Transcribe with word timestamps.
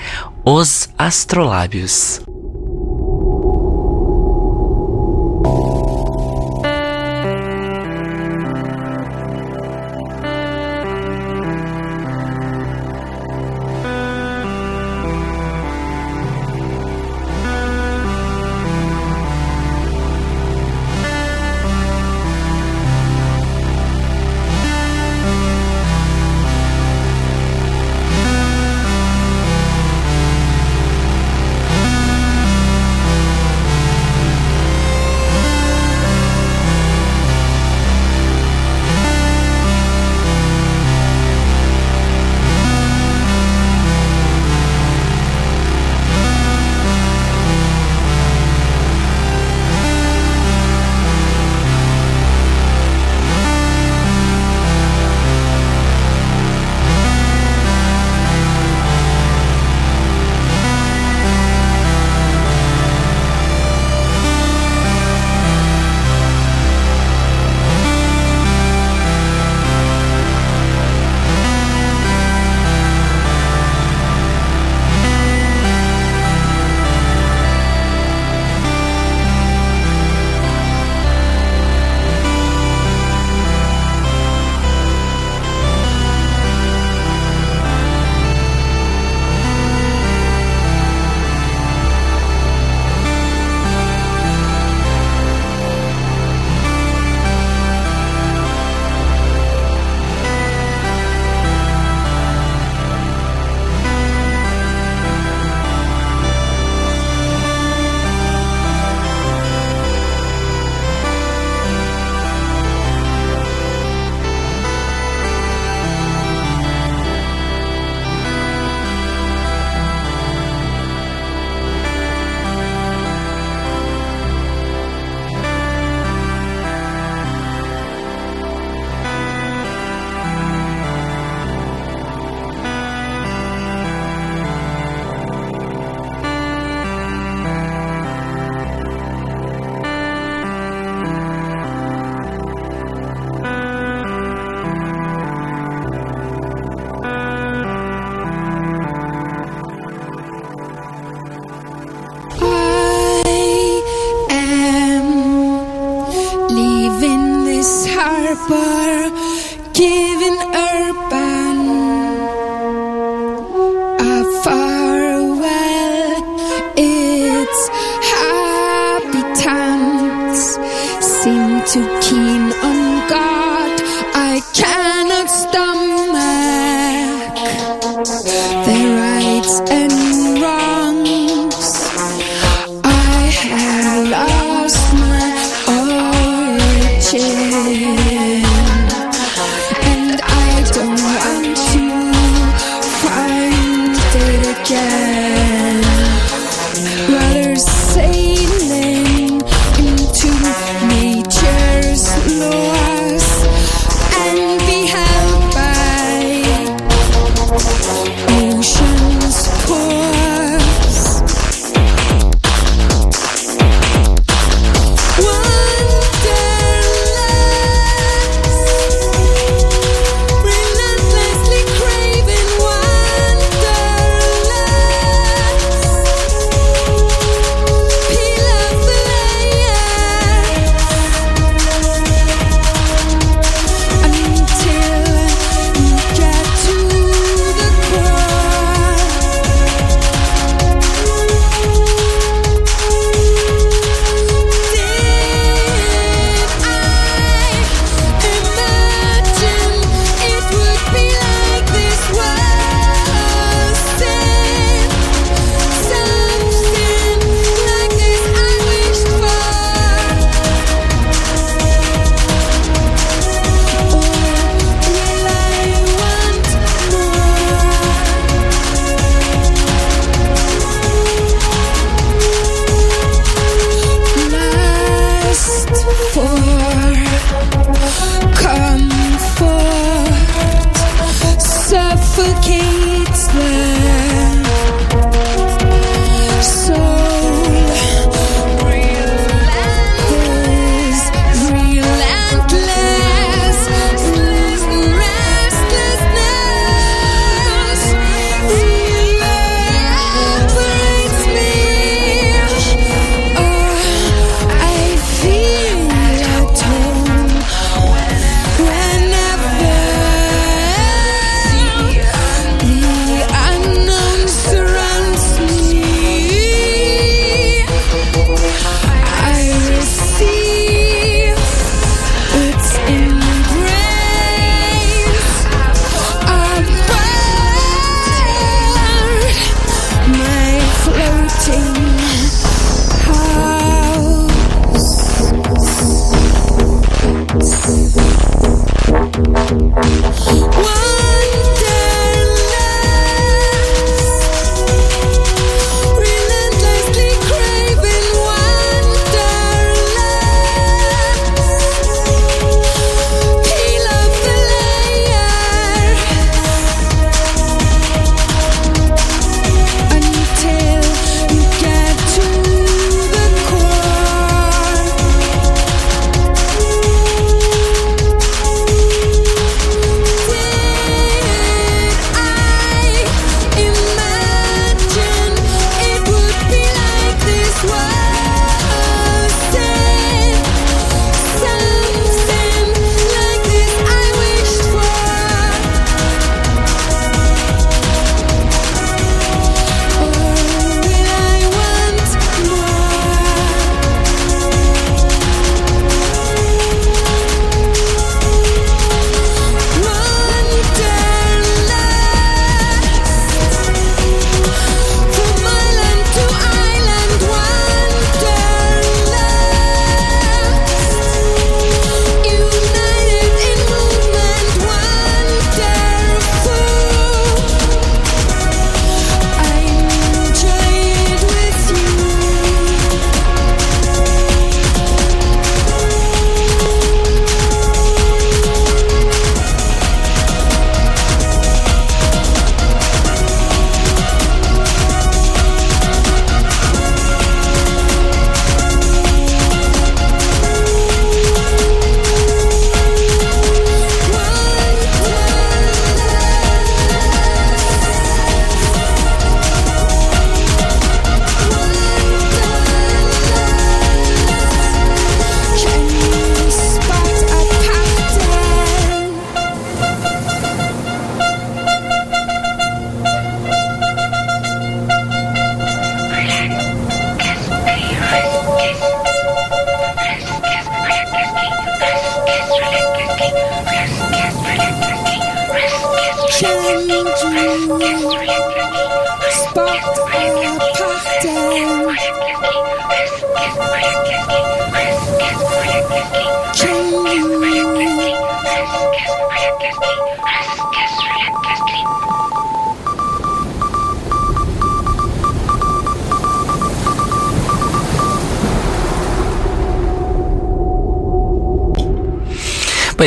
os 0.45 0.89
astrolábios. 0.97 2.23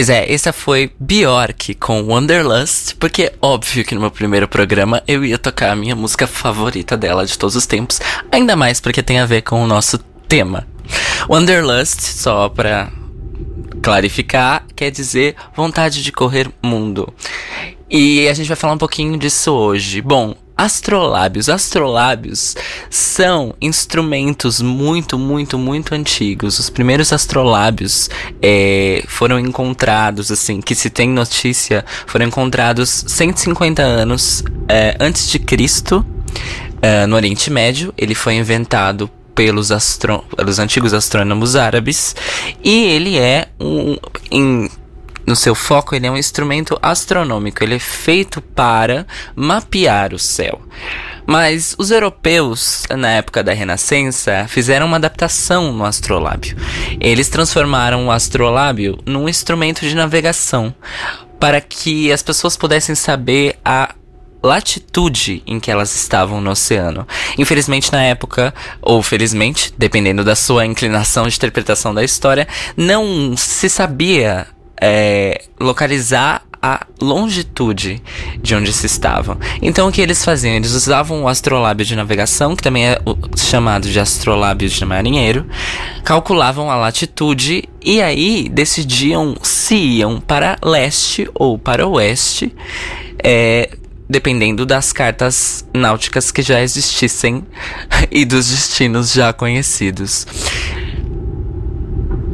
Pois 0.05 0.15
é, 0.15 0.31
essa 0.31 0.53
foi 0.53 0.91
Bjork 0.99 1.73
com 1.73 2.03
Wanderlust, 2.03 2.95
porque 2.99 3.33
óbvio 3.41 3.83
que 3.83 3.95
no 3.95 4.01
meu 4.01 4.11
primeiro 4.11 4.47
programa 4.47 5.01
eu 5.07 5.25
ia 5.25 5.35
tocar 5.35 5.71
a 5.71 5.75
minha 5.75 5.95
música 5.95 6.27
favorita 6.27 6.95
dela 6.95 7.25
de 7.25 7.35
todos 7.35 7.55
os 7.55 7.65
tempos, 7.65 7.99
ainda 8.31 8.55
mais 8.55 8.79
porque 8.79 9.01
tem 9.01 9.17
a 9.17 9.25
ver 9.25 9.41
com 9.41 9.63
o 9.63 9.65
nosso 9.65 9.97
tema. 10.27 10.67
Wanderlust, 11.27 12.01
só 12.01 12.47
pra 12.49 12.91
clarificar, 13.81 14.67
quer 14.75 14.91
dizer 14.91 15.35
vontade 15.55 16.03
de 16.03 16.11
correr 16.11 16.51
mundo. 16.61 17.11
E 17.89 18.27
a 18.27 18.33
gente 18.35 18.47
vai 18.47 18.55
falar 18.55 18.73
um 18.73 18.77
pouquinho 18.77 19.17
disso 19.17 19.53
hoje. 19.53 20.03
Bom, 20.03 20.35
Astrolábios. 20.57 21.49
Astrolábios 21.49 22.55
são 22.89 23.53
instrumentos 23.61 24.61
muito, 24.61 25.19
muito, 25.19 25.57
muito 25.57 25.93
antigos. 25.93 26.59
Os 26.59 26.69
primeiros 26.69 27.11
astrolábios 27.11 28.09
é, 28.41 29.03
foram 29.07 29.39
encontrados, 29.39 30.31
assim, 30.31 30.61
que 30.61 30.73
se 30.73 30.89
tem 30.89 31.09
notícia, 31.09 31.83
foram 32.07 32.27
encontrados 32.27 33.03
150 33.07 33.81
anos 33.81 34.43
é, 34.69 34.95
antes 34.99 35.29
de 35.29 35.39
Cristo, 35.39 36.05
é, 36.81 37.05
no 37.05 37.15
Oriente 37.15 37.51
Médio. 37.51 37.93
Ele 37.97 38.15
foi 38.15 38.35
inventado 38.35 39.09
pelos, 39.35 39.71
astro 39.71 40.23
pelos 40.35 40.57
antigos 40.59 40.93
astrônomos 40.93 41.55
árabes 41.55 42.15
e 42.63 42.85
ele 42.85 43.17
é 43.17 43.49
um. 43.59 43.97
Em, 44.31 44.69
no 45.25 45.35
seu 45.35 45.55
foco, 45.55 45.95
ele 45.95 46.05
é 46.05 46.11
um 46.11 46.17
instrumento 46.17 46.77
astronômico. 46.81 47.63
Ele 47.63 47.75
é 47.75 47.79
feito 47.79 48.41
para 48.41 49.07
mapear 49.35 50.13
o 50.13 50.19
céu. 50.19 50.61
Mas 51.25 51.75
os 51.79 51.89
europeus, 51.89 52.83
na 52.89 53.09
época 53.09 53.43
da 53.43 53.51
Renascença, 53.51 54.45
fizeram 54.47 54.85
uma 54.85 54.97
adaptação 54.97 55.73
no 55.73 55.83
astrolábio. 55.83 56.55
Eles 56.99 57.29
transformaram 57.29 58.07
o 58.07 58.11
astrolábio 58.11 58.99
num 59.05 59.27
instrumento 59.27 59.81
de 59.81 59.95
navegação 59.95 60.73
para 61.39 61.59
que 61.59 62.11
as 62.11 62.21
pessoas 62.21 62.55
pudessem 62.55 62.93
saber 62.93 63.57
a 63.65 63.95
latitude 64.43 65.41
em 65.47 65.59
que 65.59 65.71
elas 65.71 65.95
estavam 65.95 66.39
no 66.39 66.51
oceano. 66.51 67.07
Infelizmente, 67.37 67.91
na 67.91 68.03
época, 68.03 68.53
ou 68.79 69.01
felizmente, 69.01 69.73
dependendo 69.75 70.23
da 70.23 70.35
sua 70.35 70.65
inclinação 70.67 71.27
de 71.27 71.35
interpretação 71.35 71.93
da 71.93 72.03
história, 72.03 72.47
não 72.77 73.35
se 73.35 73.67
sabia 73.67 74.47
é, 74.81 75.41
localizar 75.59 76.43
a 76.65 76.83
longitude 76.99 78.01
de 78.41 78.55
onde 78.55 78.73
se 78.73 78.87
estavam. 78.87 79.37
Então 79.61 79.87
o 79.87 79.91
que 79.91 80.01
eles 80.01 80.25
faziam? 80.25 80.55
Eles 80.55 80.71
usavam 80.71 81.23
o 81.23 81.27
astrolábio 81.27 81.85
de 81.85 81.95
navegação, 81.95 82.55
que 82.55 82.63
também 82.63 82.87
é 82.87 82.99
chamado 83.37 83.87
de 83.87 83.99
astrolábio 83.99 84.67
de 84.67 84.83
marinheiro, 84.83 85.45
calculavam 86.03 86.71
a 86.71 86.75
latitude 86.75 87.69
e 87.83 88.01
aí 88.01 88.49
decidiam 88.49 89.35
se 89.43 89.75
iam 89.75 90.19
para 90.19 90.57
leste 90.63 91.29
ou 91.35 91.55
para 91.59 91.85
oeste, 91.85 92.51
é, 93.23 93.69
dependendo 94.09 94.65
das 94.65 94.91
cartas 94.91 95.63
náuticas 95.71 96.31
que 96.31 96.41
já 96.41 96.61
existissem 96.61 97.45
e 98.09 98.25
dos 98.25 98.49
destinos 98.49 99.13
já 99.13 99.31
conhecidos. 99.31 100.25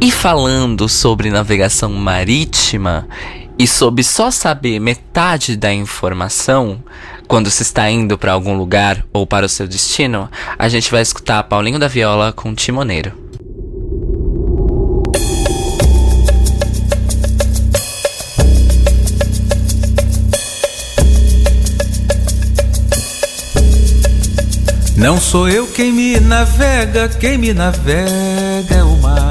E 0.03 0.09
falando 0.09 0.89
sobre 0.89 1.29
navegação 1.29 1.93
marítima 1.93 3.07
e 3.59 3.67
sobre 3.67 4.03
só 4.03 4.31
saber 4.31 4.79
metade 4.79 5.55
da 5.55 5.71
informação 5.71 6.83
quando 7.27 7.51
se 7.51 7.61
está 7.61 7.87
indo 7.87 8.17
para 8.17 8.31
algum 8.31 8.57
lugar 8.57 9.05
ou 9.13 9.27
para 9.27 9.45
o 9.45 9.49
seu 9.49 9.67
destino, 9.67 10.27
a 10.57 10.67
gente 10.67 10.89
vai 10.89 11.03
escutar 11.03 11.43
Paulinho 11.43 11.77
da 11.77 11.87
Viola 11.87 12.33
com 12.33 12.55
Timoneiro. 12.55 13.13
Não 24.97 25.21
sou 25.21 25.47
eu 25.47 25.67
quem 25.67 25.91
me 25.91 26.19
navega, 26.19 27.07
quem 27.07 27.37
me 27.37 27.53
navega 27.53 28.75
é 28.75 28.83
o 28.83 28.97
mar. 28.97 29.30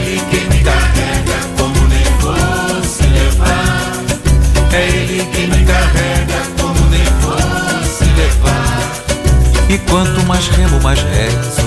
quanto 9.91 10.25
mais 10.25 10.47
remo, 10.47 10.79
mais 10.81 11.01
rezo, 11.01 11.61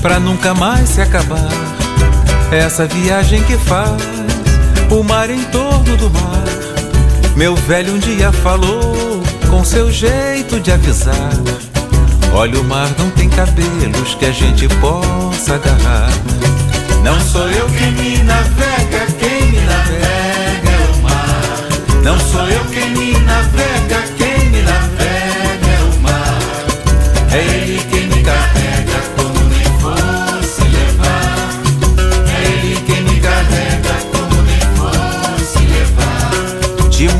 pra 0.00 0.20
nunca 0.20 0.54
mais 0.54 0.88
se 0.88 1.00
acabar. 1.00 1.50
Essa 2.52 2.86
viagem 2.86 3.42
que 3.42 3.58
faz 3.58 3.90
o 4.88 5.02
mar 5.02 5.28
em 5.28 5.42
torno 5.46 5.96
do 5.96 6.08
mar. 6.10 6.44
Meu 7.34 7.56
velho 7.56 7.94
um 7.94 7.98
dia 7.98 8.30
falou 8.30 9.20
com 9.50 9.64
seu 9.64 9.90
jeito 9.90 10.60
de 10.60 10.70
avisar. 10.70 11.32
Olha, 12.32 12.60
o 12.60 12.64
mar 12.64 12.88
não 12.98 13.10
tem 13.10 13.28
cabelos 13.28 14.14
que 14.16 14.26
a 14.26 14.32
gente 14.32 14.68
possa 14.76 15.56
agarrar. 15.56 16.08
Não 17.02 17.20
sou 17.20 17.48
eu 17.50 17.66
quem 17.70 17.92
me 17.92 18.22
navega, 18.22 19.06
quem 19.18 19.35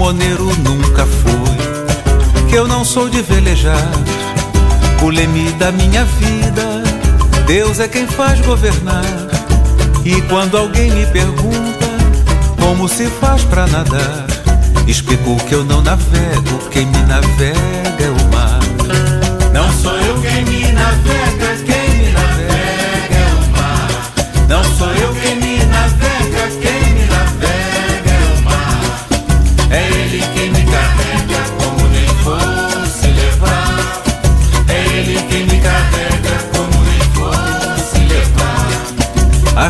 levar. 0.06 0.16
Timoneiro 0.16 0.44
nunca 0.58 1.04
fui, 1.04 2.48
que 2.48 2.54
eu 2.54 2.68
não 2.68 2.84
sou 2.84 3.08
de 3.08 3.22
velejar. 3.22 3.90
O 5.02 5.08
leme 5.08 5.50
da 5.52 5.72
minha 5.72 6.04
vida, 6.04 6.82
Deus 7.46 7.80
é 7.80 7.88
quem 7.88 8.06
faz 8.06 8.40
governar. 8.40 9.04
E 10.04 10.20
quando 10.22 10.56
alguém 10.56 10.90
me 10.92 11.06
pergunta 11.06 11.86
como 12.60 12.88
se 12.88 13.06
faz 13.06 13.42
pra 13.44 13.66
nadar, 13.66 14.26
explico 14.86 15.36
que 15.46 15.54
eu 15.54 15.64
não 15.64 15.82
navego, 15.82 16.58
quem 16.70 16.86
me 16.86 17.02
navega 17.02 17.95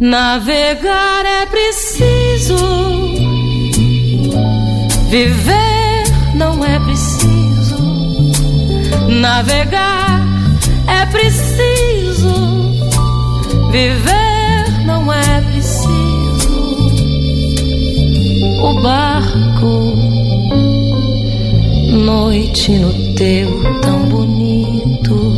Navegar 0.00 1.26
é 1.26 1.44
preciso, 1.46 2.56
viver 5.10 6.04
não 6.36 6.64
é 6.64 6.78
preciso, 6.78 7.76
navegar 9.08 10.24
é 10.86 11.04
preciso, 11.06 12.32
viver 13.72 14.84
não 14.86 15.12
é 15.12 15.40
preciso. 15.50 16.48
O 18.62 18.80
barco, 18.80 19.96
noite 22.04 22.70
no 22.78 23.14
teu 23.16 23.80
tão 23.82 24.04
bonito, 24.04 25.34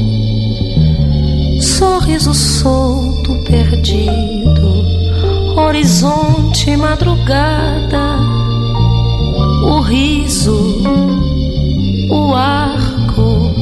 sorriso 1.62 2.34
solto 2.34 3.09
perdido, 3.50 4.84
horizonte 5.56 6.76
madrugada, 6.76 8.16
o 9.64 9.80
riso, 9.80 10.80
o 12.08 12.34
arco 12.34 13.52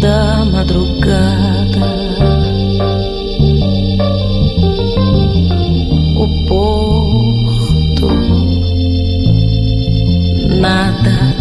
da 0.00 0.44
madrugada. 0.46 1.96
O 6.18 6.26
porto, 6.48 8.08
nada. 10.58 11.36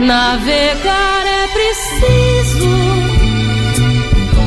Navegar 0.00 1.26
é 1.26 1.48
preciso, 1.48 2.43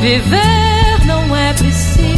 viver 0.02 1.06
não 1.06 1.36
é 1.36 1.54
preciso. 1.54 2.18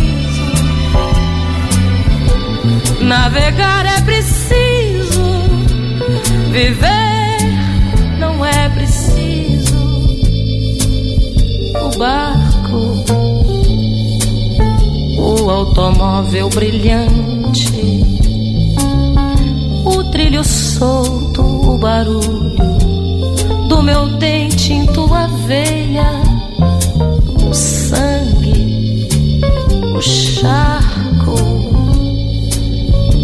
Navegar 3.01 3.85
é 3.85 4.01
preciso, 4.01 5.23
viver 6.51 8.17
não 8.19 8.45
é 8.45 8.69
preciso. 8.69 9.79
O 11.81 11.97
barco, 11.97 13.05
o 15.17 15.49
automóvel 15.49 16.49
brilhante, 16.49 18.03
o 19.85 20.03
trilho 20.05 20.43
solto, 20.43 21.41
o 21.41 21.77
barulho 21.77 22.49
do 23.67 23.81
meu 23.83 24.07
dente 24.17 24.73
em 24.73 24.85
tua 24.87 25.27
veia, 25.47 26.18
o 29.99 30.01
charco, 30.01 31.35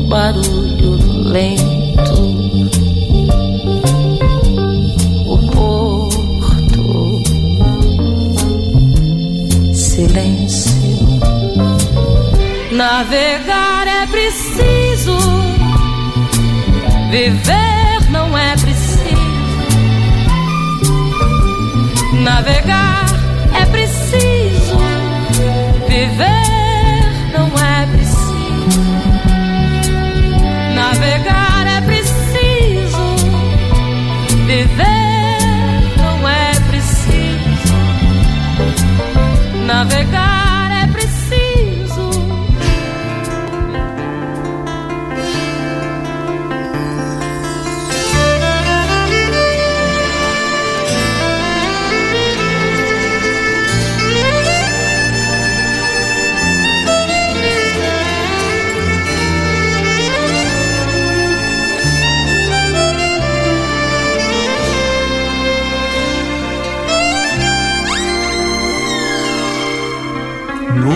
barulho 0.10 0.98
lento, 1.24 2.22
o 5.26 5.38
porto, 5.54 7.24
silêncio. 9.74 10.76
Navegar 12.74 13.88
é 13.88 14.06
preciso, 14.08 15.18
viver 17.10 18.12
não 18.12 18.38
é 18.38 18.52
preciso. 18.58 19.16
Navegar 22.22 22.85
Navegar 39.76 40.45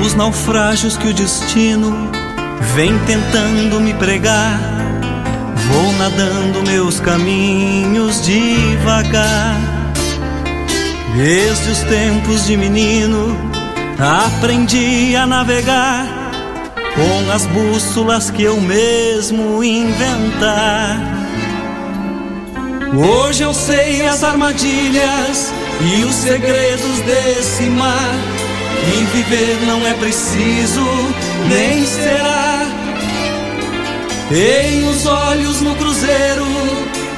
Nos 0.10 0.16
naufrágios 0.16 0.98
que 0.98 1.08
o 1.08 1.14
destino 1.14 2.10
vem 2.74 2.98
tentando 3.06 3.80
me 3.80 3.94
pregar, 3.94 4.60
vou 5.72 5.94
nadando 6.00 6.64
meus 6.64 7.00
caminhos 7.00 8.20
devagar. 8.26 9.56
Desde 11.16 11.70
os 11.70 11.80
tempos 11.84 12.48
de 12.48 12.58
menino, 12.58 13.38
aprendi 14.00 15.16
a 15.16 15.28
navegar 15.28 16.08
com 16.96 17.32
as 17.32 17.46
bússolas 17.46 18.32
que 18.32 18.42
eu 18.42 18.60
mesmo 18.60 19.64
inventar. 19.64 20.98
Hoje 22.96 23.44
eu 23.44 23.54
sei 23.54 24.08
as 24.08 24.24
armadilhas 24.24 25.54
e 25.82 26.04
os 26.04 26.16
segredos 26.16 27.00
desse 27.06 27.66
mar. 27.66 28.39
E 28.88 29.06
viver 29.14 29.58
não 29.66 29.86
é 29.86 29.94
preciso, 29.94 30.86
nem 31.48 31.86
será. 31.86 32.66
Tenho 34.30 34.90
os 34.90 35.06
olhos 35.06 35.62
no 35.62 35.76
cruzeiro, 35.76 36.46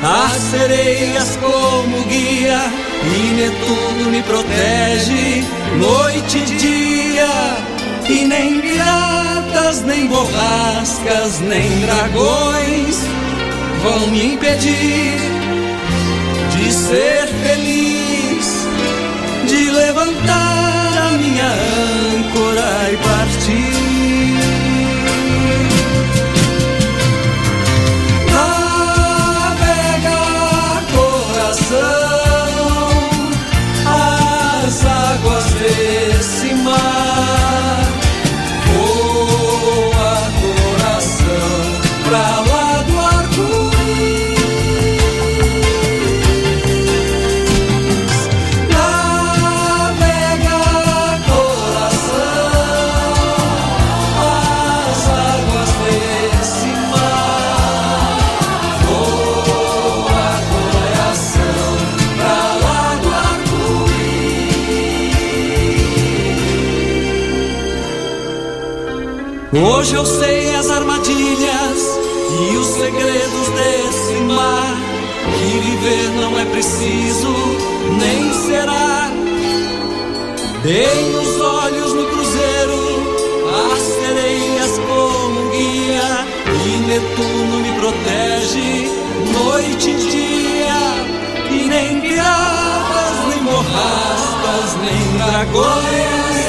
as 0.02 0.41
sereias 0.50 1.38
como 1.41 2.04
guia, 2.06 2.60
e 3.04 3.34
Netuno 3.34 4.10
me 4.10 4.21
protege, 4.24 5.43
noite 5.78 6.38
e 6.38 6.45
dia. 6.58 7.71
E 8.10 8.26
nem 8.26 8.60
piratas, 8.60 9.84
nem 9.84 10.08
borrascas, 10.08 11.39
nem 11.41 11.69
dragões 11.82 13.06
vão 13.84 14.08
me 14.08 14.34
impedir 14.34 15.17
de 16.52 16.71
ser 16.71 17.28
feliz, 17.43 18.67
de 19.47 19.71
levantar 19.71 20.71
minha 21.32 21.54
âncora 22.13 22.91
e 22.91 22.98
partir. 22.98 23.90
Netuno 86.91 87.62
me 87.62 87.71
protege, 87.80 88.91
noite 89.32 89.91
e 89.91 89.95
dia, 89.95 90.82
e 91.49 91.69
nem 91.69 92.01
piratas, 92.01 93.15
nem 93.30 93.41
borrascas, 93.45 94.75
nem 94.82 95.17
dragões 95.17 96.41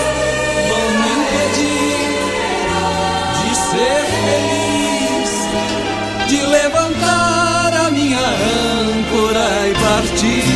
vão 0.68 0.86
me 0.98 1.10
impedir 1.22 2.10
de 3.38 3.50
ser 3.54 4.02
feliz, 4.26 5.30
de 6.26 6.38
levantar 6.44 7.86
a 7.86 7.90
minha 7.92 8.18
âncora 8.18 9.46
e 9.68 9.74
partir. 9.74 10.51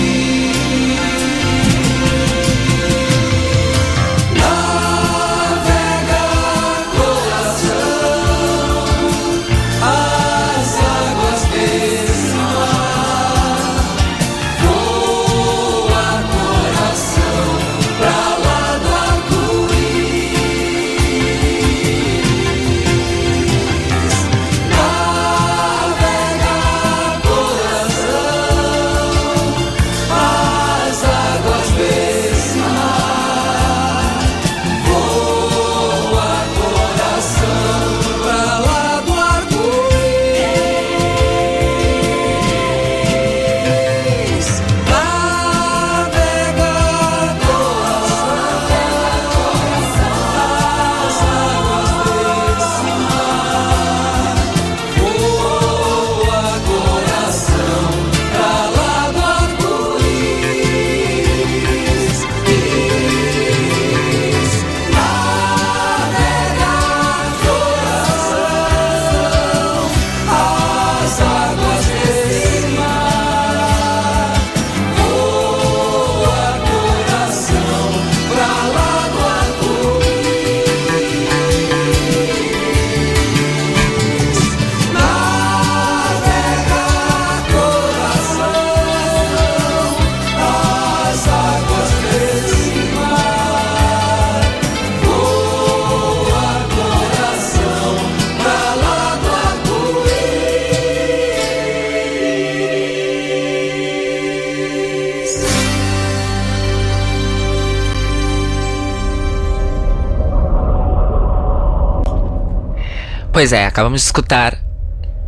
Pois 113.37 113.53
é, 113.53 113.67
acabamos 113.67 114.01
de 114.01 114.07
escutar 114.07 114.57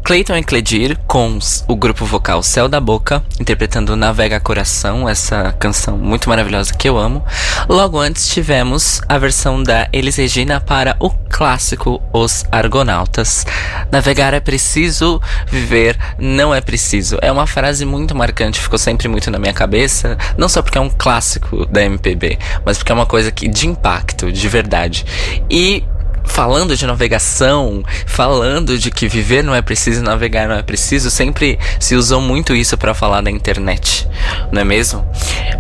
Clayton 0.03 0.39
e 0.39 0.43
Cledir 0.43 0.99
com 1.07 1.39
o 1.67 1.77
grupo 1.77 2.07
vocal 2.07 2.43
Céu 2.43 2.67
da 2.67 2.81
Boca, 2.81 3.23
interpretando 3.39 3.95
Navega 3.95 4.41
Coração, 4.41 5.07
essa 5.07 5.55
canção 5.59 5.99
muito 5.99 6.27
maravilhosa 6.27 6.73
que 6.73 6.89
eu 6.89 6.97
amo. 6.97 7.23
Logo 7.69 7.99
antes 7.99 8.27
tivemos 8.29 9.03
a 9.07 9.19
versão 9.19 9.63
da 9.63 9.91
Elis 9.93 10.17
Regina 10.17 10.59
para 10.59 10.97
o 10.99 11.11
clássico 11.11 12.01
Os 12.11 12.47
Argonautas. 12.51 13.45
Navegar 13.93 14.33
é 14.33 14.41
preciso, 14.41 15.21
viver 15.47 15.99
não 16.19 16.55
é 16.55 16.63
preciso. 16.63 17.19
É 17.21 17.31
uma 17.31 17.47
frase 17.47 17.85
muito 17.85 18.17
marcante, 18.17 18.59
ficou 18.59 18.79
sempre 18.79 19.07
muito 19.07 19.31
na 19.31 19.39
minha 19.39 19.53
cabeça, 19.53 20.17
não 20.39 20.49
só 20.49 20.63
porque 20.63 20.79
é 20.79 20.81
um 20.81 20.89
clássico 20.89 21.67
da 21.67 21.83
MPB, 21.83 22.39
mas 22.65 22.79
porque 22.79 22.91
é 22.91 22.95
uma 22.95 23.05
coisa 23.05 23.31
que 23.31 23.47
de 23.47 23.67
impacto, 23.67 24.33
de 24.33 24.49
verdade. 24.49 25.05
E 25.51 25.85
falando 26.29 26.77
de 26.77 26.87
navegação, 26.87 27.83
falando 28.07 28.79
de 28.79 28.91
que 28.91 29.09
viver 29.09 29.43
não 29.43 29.55
é 29.55 29.63
preciso, 29.63 30.03
navegar 30.03 30.49
não 30.49 30.55
é 30.55 30.63
preciso, 30.63 31.11
sempre 31.11 31.59
se 31.81 31.97
usou 31.97 32.21
muito 32.21 32.55
isso 32.55 32.77
para 32.77 32.95
falar 32.95 33.21
da 33.21 33.31
internet, 33.31 34.09
não 34.53 34.61
é 34.61 34.65
mesmo? 34.65 35.05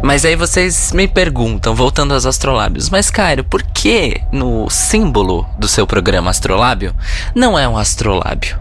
Mas 0.02 0.24
aí 0.24 0.36
vocês 0.36 0.92
me 0.92 1.08
perguntam, 1.08 1.74
voltando 1.74 2.14
aos 2.14 2.26
astrolábios, 2.26 2.88
mas 2.90 3.10
Cairo, 3.10 3.42
por 3.44 3.62
que 3.62 4.20
no 4.30 4.68
símbolo 4.70 5.46
do 5.58 5.66
seu 5.66 5.86
programa 5.86 6.30
Astrolábio 6.30 6.94
não 7.34 7.58
é 7.58 7.66
um 7.68 7.76
astrolábio? 7.76 8.58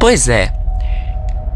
Pois 0.00 0.28
é, 0.28 0.52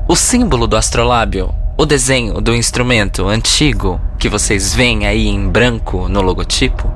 o 0.08 0.14
símbolo 0.14 0.66
do 0.66 0.76
astrolábio, 0.76 1.54
o 1.76 1.84
desenho 1.84 2.40
do 2.40 2.54
instrumento 2.54 3.28
antigo 3.28 4.00
que 4.18 4.30
vocês 4.30 4.74
veem 4.74 5.06
aí 5.06 5.28
em 5.28 5.46
branco 5.46 6.08
no 6.08 6.22
logotipo, 6.22 6.90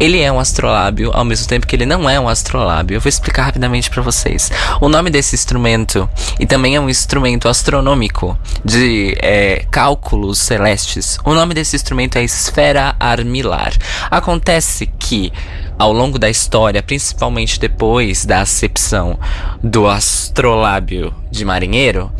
ele 0.00 0.20
é 0.20 0.32
um 0.32 0.40
astrolábio 0.40 1.12
ao 1.14 1.24
mesmo 1.24 1.46
tempo 1.46 1.66
que 1.66 1.76
ele 1.76 1.86
não 1.86 2.10
é 2.10 2.18
um 2.18 2.28
astrolábio. 2.28 2.96
Eu 2.96 3.00
vou 3.00 3.08
explicar 3.08 3.44
rapidamente 3.44 3.88
para 3.88 4.02
vocês. 4.02 4.50
O 4.80 4.88
nome 4.88 5.08
desse 5.08 5.36
instrumento 5.36 6.08
e 6.40 6.46
também 6.46 6.74
é 6.74 6.80
um 6.80 6.90
instrumento 6.90 7.48
astronômico 7.48 8.36
de 8.64 9.16
é, 9.22 9.64
cálculos 9.70 10.38
celestes. 10.38 11.18
O 11.24 11.32
nome 11.32 11.54
desse 11.54 11.76
instrumento 11.76 12.16
é 12.16 12.24
esfera 12.24 12.96
armilar. 12.98 13.72
Acontece 14.10 14.86
que 14.98 15.32
ao 15.78 15.92
longo 15.92 16.18
da 16.18 16.28
história, 16.28 16.82
principalmente 16.82 17.60
depois 17.60 18.24
da 18.24 18.40
acepção 18.40 19.18
do 19.62 19.86
astrolábio 19.86 21.14
de 21.30 21.44
marinheiro, 21.44 22.10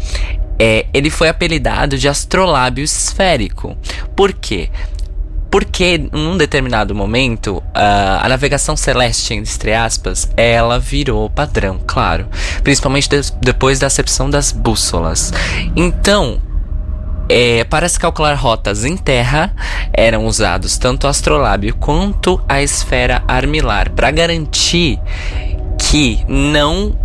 é, 0.59 0.87
ele 0.93 1.11
foi 1.11 1.29
apelidado 1.29 1.99
de 1.99 2.09
astrolábio 2.09 2.85
esférico. 2.85 3.77
Por 4.15 4.33
quê? 4.33 4.71
Porque 5.51 6.09
em 6.13 6.19
um 6.19 6.37
determinado 6.37 6.95
momento, 6.95 7.63
ah, 7.75 8.21
a 8.23 8.29
navegação 8.29 8.77
celeste, 8.77 9.33
entre 9.33 9.73
aspas, 9.73 10.29
ela 10.37 10.79
virou 10.79 11.31
padrão, 11.31 11.79
claro. 11.87 12.27
Principalmente 12.63 13.09
des- 13.09 13.31
depois 13.41 13.79
da 13.79 13.87
acepção 13.87 14.29
das 14.29 14.51
bússolas. 14.53 15.33
Então, 15.75 16.41
é, 17.29 17.65
para 17.65 17.89
se 17.89 17.99
calcular 17.99 18.35
rotas 18.35 18.85
em 18.85 18.97
terra, 18.97 19.55
eram 19.93 20.27
usados 20.27 20.77
tanto 20.79 21.05
o 21.07 21.11
astrolábio 21.11 21.75
quanto 21.77 22.41
a 22.49 22.61
esfera 22.63 23.23
armilar, 23.27 23.91
para 23.93 24.11
garantir 24.11 24.99
que 25.79 26.25
não 26.29 26.99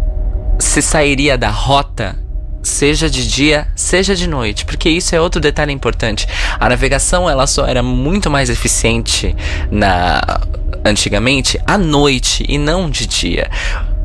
se 0.59 0.81
sairia 0.81 1.37
da 1.37 1.49
rota 1.49 2.17
seja 2.61 3.09
de 3.09 3.27
dia, 3.27 3.67
seja 3.75 4.15
de 4.15 4.27
noite, 4.27 4.65
porque 4.65 4.89
isso 4.89 5.15
é 5.15 5.21
outro 5.21 5.41
detalhe 5.41 5.71
importante. 5.71 6.27
A 6.59 6.69
navegação 6.69 7.29
ela 7.29 7.47
só 7.47 7.65
era 7.65 7.81
muito 7.81 8.29
mais 8.29 8.49
eficiente 8.49 9.35
na 9.71 10.21
antigamente 10.83 11.59
à 11.65 11.77
noite 11.77 12.43
e 12.47 12.57
não 12.57 12.89
de 12.89 13.05
dia. 13.05 13.49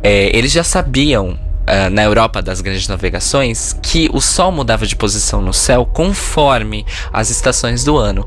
É, 0.03 0.37
eles 0.37 0.53
já 0.53 0.62
sabiam 0.62 1.38
ah, 1.66 1.90
na 1.90 2.05
Europa 2.05 2.40
das 2.40 2.61
grandes 2.61 2.87
navegações 2.87 3.77
que 3.83 4.09
o 4.12 4.21
Sol 4.21 4.53
mudava 4.53 4.87
de 4.87 4.95
posição 4.95 5.42
no 5.42 5.53
céu 5.53 5.85
conforme 5.85 6.87
as 7.12 7.29
estações 7.29 7.83
do 7.83 7.97
ano. 7.97 8.25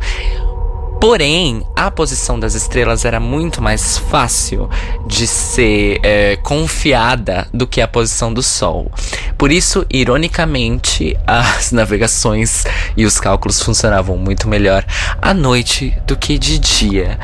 Porém, 0.99 1.65
a 1.77 1.89
posição 1.89 2.37
das 2.37 2.55
estrelas 2.55 3.05
era 3.05 3.21
muito 3.21 3.61
mais 3.61 3.97
fácil 3.97 4.69
de 5.07 5.25
ser 5.25 5.99
é, 6.03 6.35
confiada 6.37 7.47
do 7.53 7.65
que 7.65 7.79
a 7.79 7.87
posição 7.87 8.33
do 8.33 8.43
Sol. 8.43 8.91
Por 9.37 9.49
isso, 9.49 9.85
ironicamente, 9.89 11.17
as 11.25 11.71
navegações 11.73 12.65
e 12.97 13.05
os 13.05 13.17
cálculos 13.17 13.61
funcionavam 13.63 14.17
muito 14.17 14.47
melhor 14.47 14.85
à 15.21 15.33
noite 15.33 15.97
do 16.05 16.17
que 16.17 16.37
de 16.37 16.59
dia. 16.59 17.17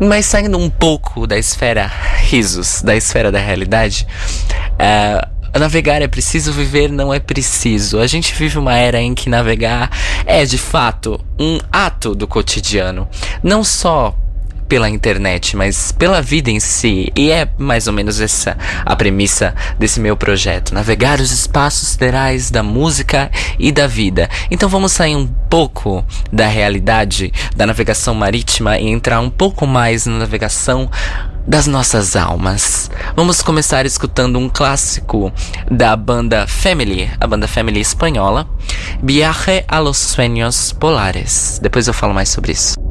Mas 0.00 0.26
saindo 0.26 0.58
um 0.58 0.68
pouco 0.68 1.24
da 1.26 1.38
esfera 1.38 1.86
risos 2.24 2.82
da 2.82 2.96
esfera 2.96 3.30
da 3.30 3.38
realidade. 3.38 4.06
É, 4.76 5.26
navegar 5.58 6.02
é 6.02 6.08
preciso, 6.08 6.52
viver 6.52 6.90
não 6.90 7.12
é 7.12 7.18
preciso. 7.18 7.98
A 7.98 8.06
gente 8.06 8.34
vive 8.34 8.58
uma 8.58 8.76
era 8.76 9.00
em 9.00 9.14
que 9.14 9.28
navegar 9.28 9.90
é 10.24 10.44
de 10.44 10.58
fato 10.58 11.20
um 11.38 11.58
ato 11.72 12.14
do 12.14 12.26
cotidiano. 12.26 13.08
Não 13.42 13.64
só 13.64 14.14
pela 14.70 14.88
internet, 14.88 15.56
mas 15.56 15.90
pela 15.90 16.22
vida 16.22 16.48
em 16.48 16.60
si. 16.60 17.12
E 17.16 17.32
é 17.32 17.48
mais 17.58 17.88
ou 17.88 17.92
menos 17.92 18.20
essa 18.20 18.56
a 18.86 18.94
premissa 18.94 19.52
desse 19.76 19.98
meu 19.98 20.16
projeto: 20.16 20.72
navegar 20.72 21.18
os 21.18 21.32
espaços 21.32 21.88
siderais 21.88 22.52
da 22.52 22.62
música 22.62 23.28
e 23.58 23.72
da 23.72 23.88
vida. 23.88 24.30
Então 24.48 24.68
vamos 24.68 24.92
sair 24.92 25.16
um 25.16 25.26
pouco 25.26 26.04
da 26.32 26.46
realidade 26.46 27.32
da 27.56 27.66
navegação 27.66 28.14
marítima 28.14 28.78
e 28.78 28.86
entrar 28.86 29.20
um 29.20 29.28
pouco 29.28 29.66
mais 29.66 30.06
na 30.06 30.18
navegação 30.18 30.88
das 31.46 31.66
nossas 31.66 32.16
almas. 32.16 32.90
Vamos 33.16 33.42
começar 33.42 33.86
escutando 33.86 34.38
um 34.38 34.48
clássico 34.48 35.32
da 35.70 35.96
banda 35.96 36.46
Family, 36.46 37.10
a 37.20 37.26
banda 37.26 37.48
Family 37.48 37.80
espanhola, 37.80 38.48
Viaje 39.02 39.64
a 39.68 39.78
los 39.78 39.96
Sueños 39.98 40.72
Polares. 40.72 41.58
Depois 41.62 41.86
eu 41.86 41.94
falo 41.94 42.14
mais 42.14 42.28
sobre 42.28 42.52
isso. 42.52 42.89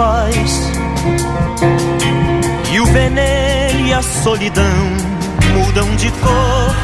Desfaz 0.00 0.72
e 2.72 2.80
o 2.80 2.86
veneno 2.86 3.86
e 3.86 3.92
a 3.92 4.02
solidão 4.02 4.64
mudam 5.52 5.94
de 5.96 6.10
cor. 6.10 6.74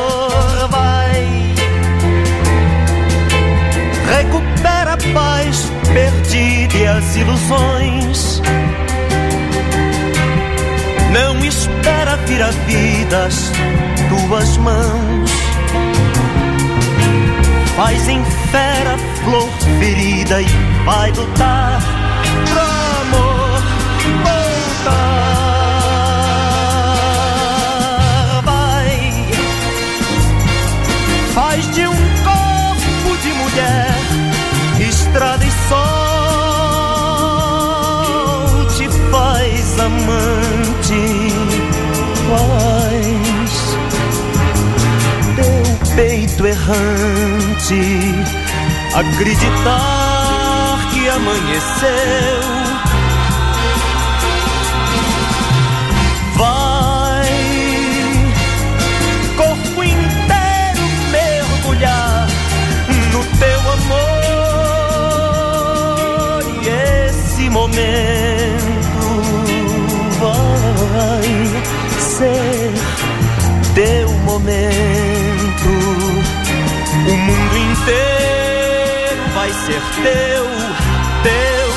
Amor 0.00 0.68
vai, 0.70 1.54
recupera 4.16 4.94
a 4.94 4.98
paz 5.12 5.70
perdida 5.92 6.74
e 6.74 6.86
as 6.86 7.16
ilusões. 7.16 8.40
Não 11.12 11.44
espera 11.44 12.16
vir 12.26 12.42
a 12.42 12.50
vida 12.50 13.26
as 13.26 13.52
tuas 14.08 14.56
mãos. 14.56 15.47
Faz 17.78 18.08
em 18.08 18.24
fera 18.50 18.98
flor 19.22 19.48
ferida 19.78 20.42
e 20.42 20.46
vai 20.84 21.12
lutar 21.12 21.80
pro 22.50 22.60
amor 23.02 23.62
voltar. 24.24 25.22
Vai, 28.44 29.12
faz 31.32 31.70
de 31.72 31.86
um 31.86 31.94
corpo 32.24 33.16
de 33.22 33.30
mulher 33.34 33.94
estrada 34.80 35.44
e 35.46 35.50
sol, 35.68 35.78
te 38.76 38.88
faz 39.08 39.78
amante, 39.78 41.32
teu 41.72 43.07
peito 45.98 46.46
errante 46.46 47.80
acreditar 48.94 50.78
que 50.92 51.08
amanheceu. 51.08 52.40
Vai, 56.36 57.26
corpo 59.36 59.82
inteiro 59.82 60.84
mergulhar 61.10 62.28
no 63.12 63.24
teu 63.40 63.60
amor 63.72 64.12
e 66.62 66.68
esse 67.08 67.50
momento 67.50 69.02
vai 70.20 71.28
ser 71.98 72.72
teu 73.74 74.08
momento. 74.20 75.17
Vai 79.48 79.56
ser 79.64 79.80
teu, 80.02 80.44
teu, 81.22 81.70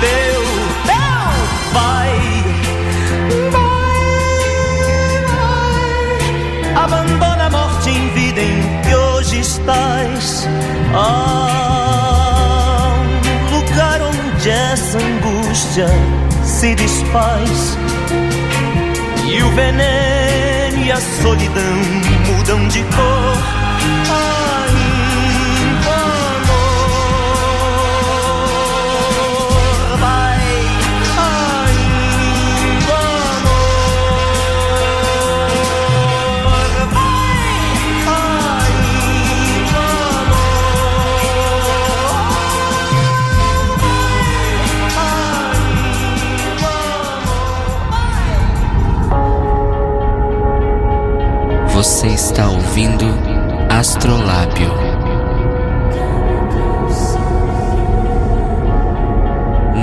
teu. 0.00 0.40
Vai, 0.86 1.36
vai, 1.72 2.12
vai. 6.72 6.84
Abandona 6.84 7.44
a 7.46 7.50
morte 7.50 7.90
em 7.90 8.08
vida 8.14 8.40
em 8.40 8.62
que 8.82 8.94
hoje 8.94 9.40
estás. 9.40 10.48
Ah, 10.94 12.94
um 13.26 13.56
lugar 13.56 14.00
onde 14.00 14.48
essa 14.48 14.96
angústia 14.98 15.88
se 16.42 16.74
desfaz 16.74 17.76
e 19.28 19.42
o 19.42 19.50
veneno 19.50 20.82
e 20.82 20.90
a 20.92 21.00
solidão 21.20 21.76
mudam 22.26 22.66
de 22.68 22.82
cor. 22.84 23.36
Ainda 24.08 24.65
Você 52.06 52.14
está 52.14 52.48
ouvindo 52.48 53.04
Astrolábio. 53.68 54.72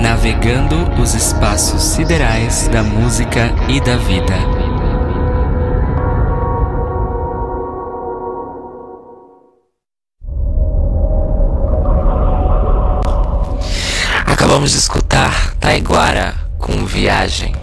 Navegando 0.00 0.74
os 0.98 1.12
espaços 1.12 1.82
siderais 1.82 2.66
da 2.68 2.82
música 2.82 3.54
e 3.68 3.78
da 3.78 3.98
vida. 3.98 4.34
Acabamos 14.26 14.70
de 14.70 14.78
escutar 14.78 15.54
Taiguara 15.56 16.34
com 16.56 16.86
Viagem. 16.86 17.54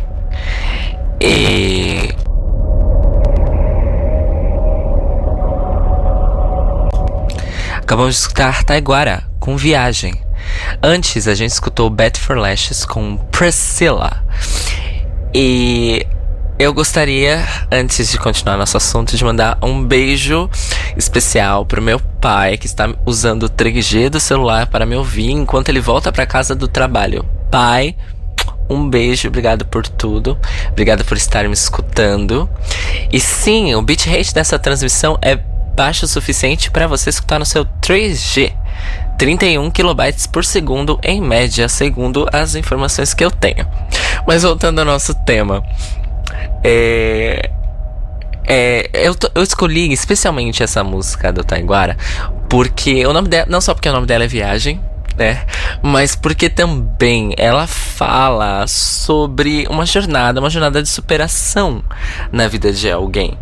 E 1.19 1.90
Acabamos 7.91 8.15
de 8.15 8.21
escutar 8.21 8.63
Taiguara 8.63 9.25
com 9.37 9.57
Viagem. 9.57 10.15
Antes 10.81 11.27
a 11.27 11.35
gente 11.35 11.51
escutou 11.51 11.89
Bat 11.89 12.17
for 12.21 12.37
Lashes 12.37 12.85
com 12.85 13.17
Priscilla. 13.17 14.23
E 15.33 16.07
eu 16.57 16.73
gostaria, 16.73 17.45
antes 17.69 18.09
de 18.09 18.17
continuar 18.17 18.55
nosso 18.55 18.77
assunto, 18.77 19.17
de 19.17 19.25
mandar 19.25 19.57
um 19.61 19.83
beijo 19.83 20.49
especial 20.95 21.65
pro 21.65 21.81
meu 21.81 21.99
pai 21.99 22.57
que 22.57 22.65
está 22.65 22.95
usando 23.05 23.43
o 23.43 23.49
3G 23.49 24.07
do 24.07 24.21
celular 24.21 24.67
para 24.67 24.85
me 24.85 24.95
ouvir 24.95 25.31
enquanto 25.31 25.67
ele 25.67 25.81
volta 25.81 26.13
para 26.13 26.25
casa 26.25 26.55
do 26.55 26.69
trabalho. 26.69 27.25
Pai, 27.51 27.97
um 28.69 28.89
beijo, 28.89 29.27
obrigado 29.27 29.65
por 29.65 29.85
tudo. 29.85 30.39
Obrigado 30.69 31.03
por 31.03 31.17
estar 31.17 31.43
me 31.43 31.53
escutando. 31.53 32.49
E 33.11 33.19
sim, 33.19 33.75
o 33.75 33.81
bitrate 33.81 34.33
dessa 34.33 34.57
transmissão 34.57 35.19
é 35.21 35.50
baixo 35.75 36.05
o 36.05 36.07
suficiente 36.07 36.69
para 36.71 36.87
você 36.87 37.09
escutar 37.09 37.39
no 37.39 37.45
seu 37.45 37.65
3G. 37.65 38.53
31 39.17 39.69
kB 39.69 40.29
por 40.31 40.43
segundo 40.43 40.99
em 41.03 41.21
média, 41.21 41.69
segundo 41.69 42.27
as 42.33 42.55
informações 42.55 43.13
que 43.13 43.23
eu 43.23 43.29
tenho. 43.29 43.67
Mas 44.27 44.43
voltando 44.43 44.79
ao 44.79 44.85
nosso 44.85 45.13
tema. 45.13 45.63
É, 46.63 47.51
é, 48.45 48.89
eu, 48.93 49.15
eu 49.35 49.43
escolhi 49.43 49.91
especialmente 49.91 50.63
essa 50.63 50.83
música 50.83 51.31
do 51.31 51.43
Taiguara 51.43 51.95
porque 52.49 53.05
o 53.05 53.13
nome 53.13 53.29
dela, 53.29 53.45
não 53.49 53.61
só 53.61 53.73
porque 53.73 53.87
o 53.87 53.93
nome 53.93 54.05
dela 54.05 54.25
é 54.25 54.27
Viagem, 54.27 54.81
né? 55.15 55.45
Mas 55.81 56.15
porque 56.15 56.49
também 56.49 57.33
ela 57.37 57.65
fala 57.67 58.65
sobre 58.67 59.65
uma 59.69 59.85
jornada, 59.85 60.39
uma 60.39 60.49
jornada 60.49 60.83
de 60.83 60.89
superação 60.89 61.83
na 62.31 62.47
vida 62.47 62.73
de 62.73 62.91
alguém. 62.91 63.37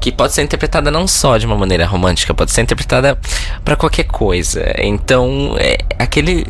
Que 0.00 0.10
pode 0.10 0.32
ser 0.32 0.42
interpretada 0.42 0.90
não 0.90 1.06
só 1.06 1.36
de 1.36 1.46
uma 1.46 1.56
maneira 1.56 1.86
romântica, 1.86 2.32
pode 2.32 2.50
ser 2.52 2.62
interpretada 2.62 3.18
para 3.64 3.76
qualquer 3.76 4.04
coisa. 4.04 4.64
Então, 4.78 5.56
é 5.58 5.78
aquele 5.98 6.46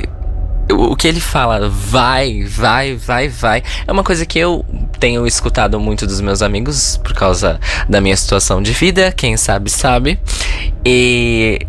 o 0.73 0.95
que 0.95 1.09
ele 1.09 1.21
fala, 1.21 1.69
vai, 1.69 2.45
vai, 2.45 2.95
vai, 2.95 3.29
vai, 3.29 3.63
é 3.87 3.91
uma 3.91 4.05
coisa 4.05 4.25
que 4.25 4.39
eu 4.39 4.65
tenho 4.99 5.27
escutado 5.27 5.81
muito 5.81 6.07
dos 6.07 6.21
meus 6.21 6.43
amigos 6.43 6.97
por 6.99 7.13
causa 7.13 7.59
da 7.89 8.01
minha 8.01 8.17
situação 8.17 8.63
de 8.63 8.73
vida, 8.73 9.13
quem 9.13 9.37
sabe, 9.37 9.71
sabe. 9.71 10.19
E 10.85 11.67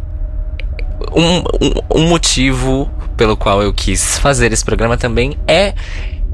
um, 1.16 1.38
um, 1.40 2.02
um 2.02 2.08
motivo 2.08 2.90
pelo 3.18 3.36
qual 3.36 3.62
eu 3.62 3.74
quis 3.74 4.18
fazer 4.18 4.52
esse 4.52 4.64
programa 4.64 4.98
também 4.98 5.38
é 5.48 5.74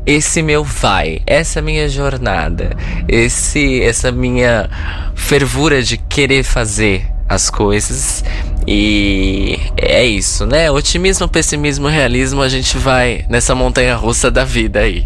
esse 0.07 0.41
meu 0.41 0.63
vai, 0.63 1.19
essa 1.27 1.61
minha 1.61 1.89
jornada, 1.89 2.69
esse 3.09 3.83
essa 3.83 4.09
minha 4.09 4.69
fervura 5.13 5.83
de 5.83 5.97
querer 5.97 6.43
fazer 6.43 7.05
as 7.27 7.49
coisas 7.49 8.23
e 8.65 9.59
é 9.75 10.05
isso, 10.05 10.45
né? 10.45 10.71
Otimismo, 10.71 11.27
pessimismo, 11.27 11.89
realismo, 11.89 12.41
a 12.41 12.47
gente 12.47 12.77
vai 12.77 13.25
nessa 13.29 13.53
montanha 13.53 13.97
russa 13.97 14.31
da 14.31 14.45
vida 14.45 14.79
aí. 14.79 15.05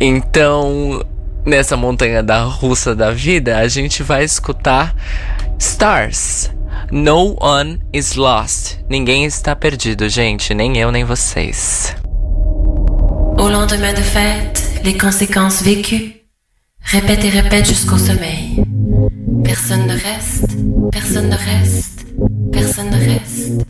Então, 0.00 1.04
nessa 1.44 1.76
montanha 1.76 2.22
da 2.22 2.44
russa 2.44 2.94
da 2.94 3.10
vida, 3.10 3.58
a 3.58 3.68
gente 3.68 4.02
vai 4.02 4.24
escutar 4.24 4.96
Stars. 5.58 6.50
No 6.90 7.36
one 7.40 7.78
is 7.92 8.14
lost. 8.14 8.78
Ninguém 8.88 9.24
está 9.26 9.54
perdido, 9.54 10.08
gente, 10.08 10.54
nem 10.54 10.78
eu 10.78 10.90
nem 10.90 11.04
vocês. 11.04 11.94
Au 13.44 13.50
lendemain 13.50 13.92
de 13.92 13.98
fête, 13.98 14.80
les 14.84 14.96
conséquences 14.96 15.62
vécues. 15.62 16.14
Répète 16.80 17.26
et 17.26 17.28
répète 17.28 17.66
jusqu'au 17.66 17.98
sommeil. 17.98 18.64
Personne 19.44 19.86
ne 19.86 19.92
reste, 19.92 20.46
personne 20.90 21.28
ne 21.28 21.36
reste, 21.36 22.06
personne 22.50 22.88
ne 22.88 22.96
reste. 22.96 23.66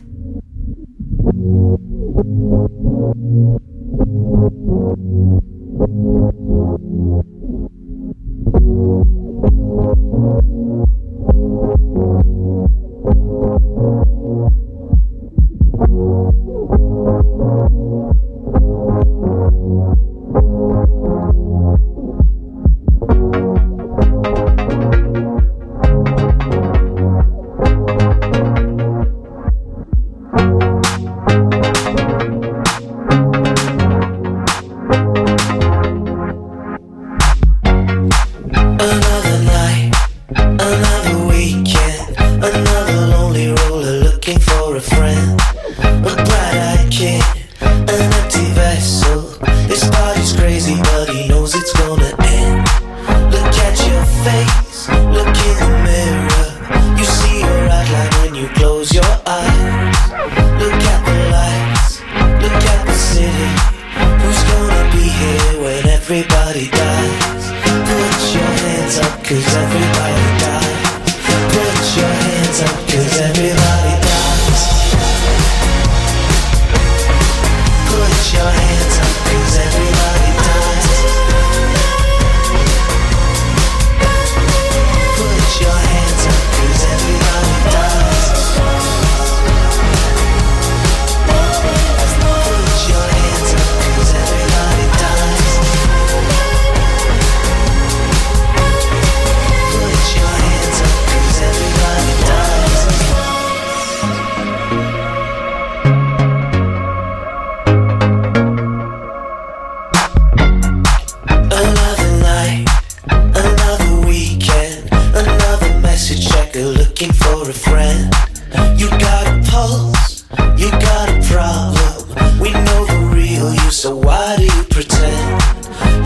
You 117.75 118.89
got 118.89 119.27
a 119.27 119.51
pulse, 119.51 120.23
you 120.57 120.71
got 120.71 121.09
a 121.09 121.19
problem. 121.27 122.39
We 122.39 122.51
know 122.53 122.85
the 122.85 123.11
real 123.13 123.53
you, 123.53 123.69
so 123.69 123.97
why 123.97 124.37
do 124.37 124.45
you 124.45 124.63
pretend? 124.69 125.41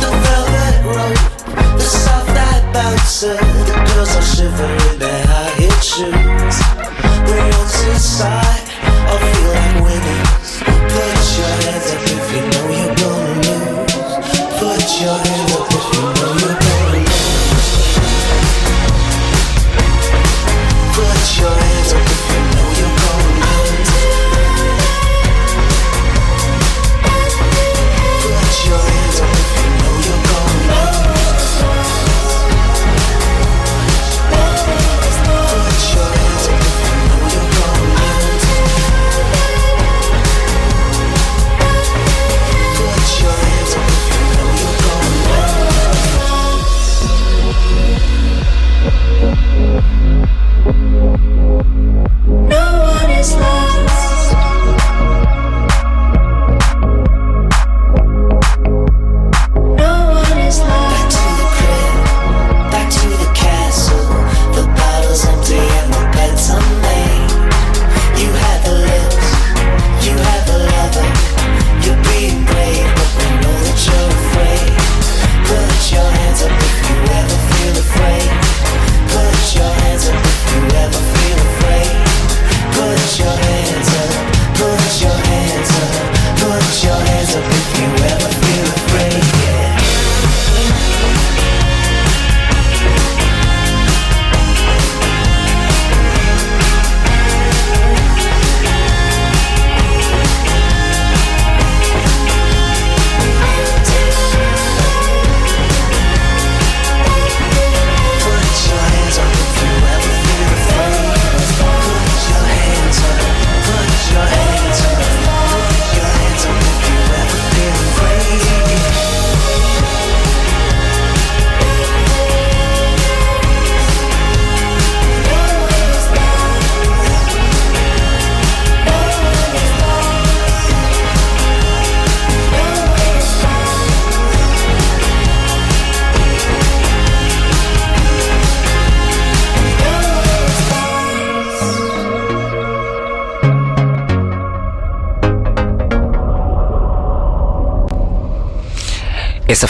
The 0.02 0.10
velvet 0.26 0.78
rope, 0.90 1.78
the 1.78 1.86
soft 1.86 2.28
that 2.34 2.74
bouncer, 2.74 3.38
the 3.38 3.76
girls 3.94 4.16
are 4.16 4.28
shivering 4.36 4.98
their 4.98 5.24
high 5.28 5.54
heel 5.62 5.80
shoes. 5.80 6.58
We're 7.30 7.46
on 7.60 7.68
side, 8.00 8.66
I 8.82 9.18
feel 9.30 9.52
like. 9.54 9.70
Put 10.90 11.22
your 11.38 11.54
hands 11.62 11.88
up 11.94 12.02
if 12.18 12.26
you 12.34 12.42
know 12.50 12.66
you're 12.80 12.96
gonna 12.98 13.46
lose. 13.46 13.94
Put 14.58 15.02
your 15.02 15.18
hands 15.18 15.54
up. 15.54 15.59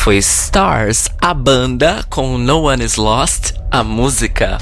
foi 0.09 0.17
Stars, 0.17 1.07
a 1.21 1.35
banda 1.35 2.03
com 2.09 2.35
No 2.35 2.63
One 2.63 2.83
Is 2.83 2.95
Lost, 2.95 3.53
a 3.69 3.83
música. 3.83 4.57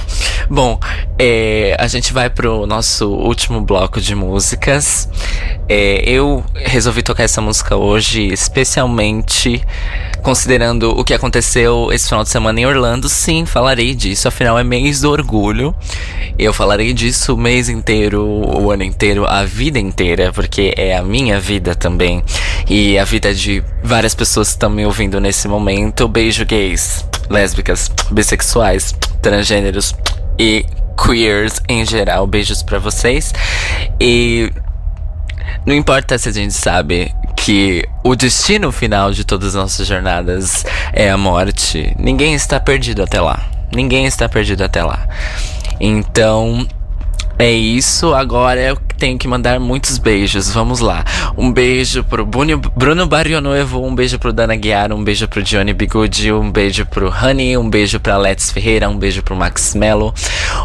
Bom, 0.49 0.77
é, 1.17 1.73
a 1.79 1.87
gente 1.87 2.11
vai 2.11 2.29
pro 2.29 2.67
nosso 2.67 3.07
último 3.09 3.61
bloco 3.61 4.01
de 4.01 4.13
músicas. 4.13 5.07
É, 5.69 6.03
eu 6.05 6.43
resolvi 6.53 7.01
tocar 7.01 7.23
essa 7.23 7.39
música 7.39 7.77
hoje, 7.77 8.27
especialmente 8.27 9.61
considerando 10.21 10.89
o 10.89 11.05
que 11.05 11.13
aconteceu 11.13 11.89
esse 11.93 12.09
final 12.09 12.25
de 12.25 12.29
semana 12.29 12.59
em 12.59 12.65
Orlando. 12.65 13.07
Sim, 13.07 13.45
falarei 13.45 13.95
disso, 13.95 14.27
afinal 14.27 14.59
é 14.59 14.63
mês 14.65 14.99
do 14.99 15.09
orgulho. 15.09 15.73
Eu 16.37 16.53
falarei 16.53 16.91
disso 16.91 17.35
o 17.35 17.37
mês 17.37 17.69
inteiro, 17.69 18.21
o 18.25 18.69
ano 18.69 18.83
inteiro, 18.83 19.25
a 19.25 19.45
vida 19.45 19.79
inteira, 19.79 20.33
porque 20.33 20.73
é 20.75 20.97
a 20.97 21.01
minha 21.01 21.39
vida 21.39 21.73
também. 21.73 22.21
E 22.69 22.99
a 22.99 23.05
vida 23.05 23.33
de 23.33 23.63
várias 23.83 24.13
pessoas 24.13 24.49
que 24.49 24.55
estão 24.55 24.69
me 24.69 24.85
ouvindo 24.85 25.19
nesse 25.21 25.47
momento. 25.47 26.07
Beijo 26.07 26.45
gays, 26.45 27.05
lésbicas, 27.29 27.89
bissexuais, 28.11 28.93
transgêneros 29.21 29.95
e 30.37 30.65
queers 30.97 31.61
em 31.69 31.85
geral. 31.85 32.27
Beijos 32.27 32.61
para 32.61 32.79
vocês. 32.79 33.33
E 33.99 34.51
não 35.65 35.73
importa 35.73 36.17
se 36.17 36.29
a 36.29 36.31
gente 36.31 36.53
sabe 36.53 37.13
que 37.35 37.87
o 38.03 38.15
destino 38.15 38.71
final 38.71 39.11
de 39.11 39.23
todas 39.23 39.49
as 39.49 39.55
nossas 39.55 39.87
jornadas 39.87 40.65
é 40.91 41.09
a 41.09 41.17
morte. 41.17 41.95
Ninguém 41.97 42.33
está 42.33 42.59
perdido 42.59 43.03
até 43.03 43.21
lá. 43.21 43.45
Ninguém 43.73 44.05
está 44.05 44.27
perdido 44.27 44.63
até 44.63 44.83
lá. 44.83 45.07
Então, 45.79 46.67
é 47.39 47.51
isso, 47.51 48.13
agora 48.13 48.59
eu 48.59 48.77
tenho 48.97 49.17
que 49.17 49.27
mandar 49.27 49.59
muitos 49.59 49.97
beijos. 49.97 50.49
Vamos 50.49 50.79
lá. 50.79 51.05
Um 51.37 51.51
beijo 51.51 52.03
pro 52.03 52.25
Bruno, 52.25 52.57
Bruno 52.75 53.05
Barrionuevo, 53.05 53.85
um 53.85 53.93
beijo 53.93 54.17
pro 54.17 54.33
Dana 54.33 54.55
Guiar, 54.55 54.91
um 54.91 55.03
beijo 55.03 55.27
pro 55.27 55.43
Johnny 55.43 55.73
Bigudi, 55.73 56.31
um 56.31 56.51
beijo 56.51 56.85
pro 56.85 57.09
Honey, 57.09 57.55
um 57.57 57.69
beijo 57.69 57.99
pra 57.99 58.17
Let's 58.17 58.51
Ferreira, 58.51 58.89
um 58.89 58.97
beijo 58.97 59.21
pro 59.21 59.35
Max 59.35 59.75
Mello, 59.75 60.13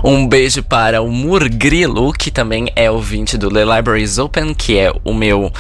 um 0.03 0.27
beijo 0.27 0.63
para 0.63 1.03
o 1.03 1.11
Murgrilo, 1.11 2.13
que 2.13 2.31
também 2.31 2.73
é 2.75 2.91
ouvinte 2.91 3.37
do 3.37 3.51
The 3.51 3.65
Libraries 3.65 4.19
Open, 4.19 4.55
que 4.55 4.79
é 4.79 4.91
o 5.05 5.13
meu 5.13 5.53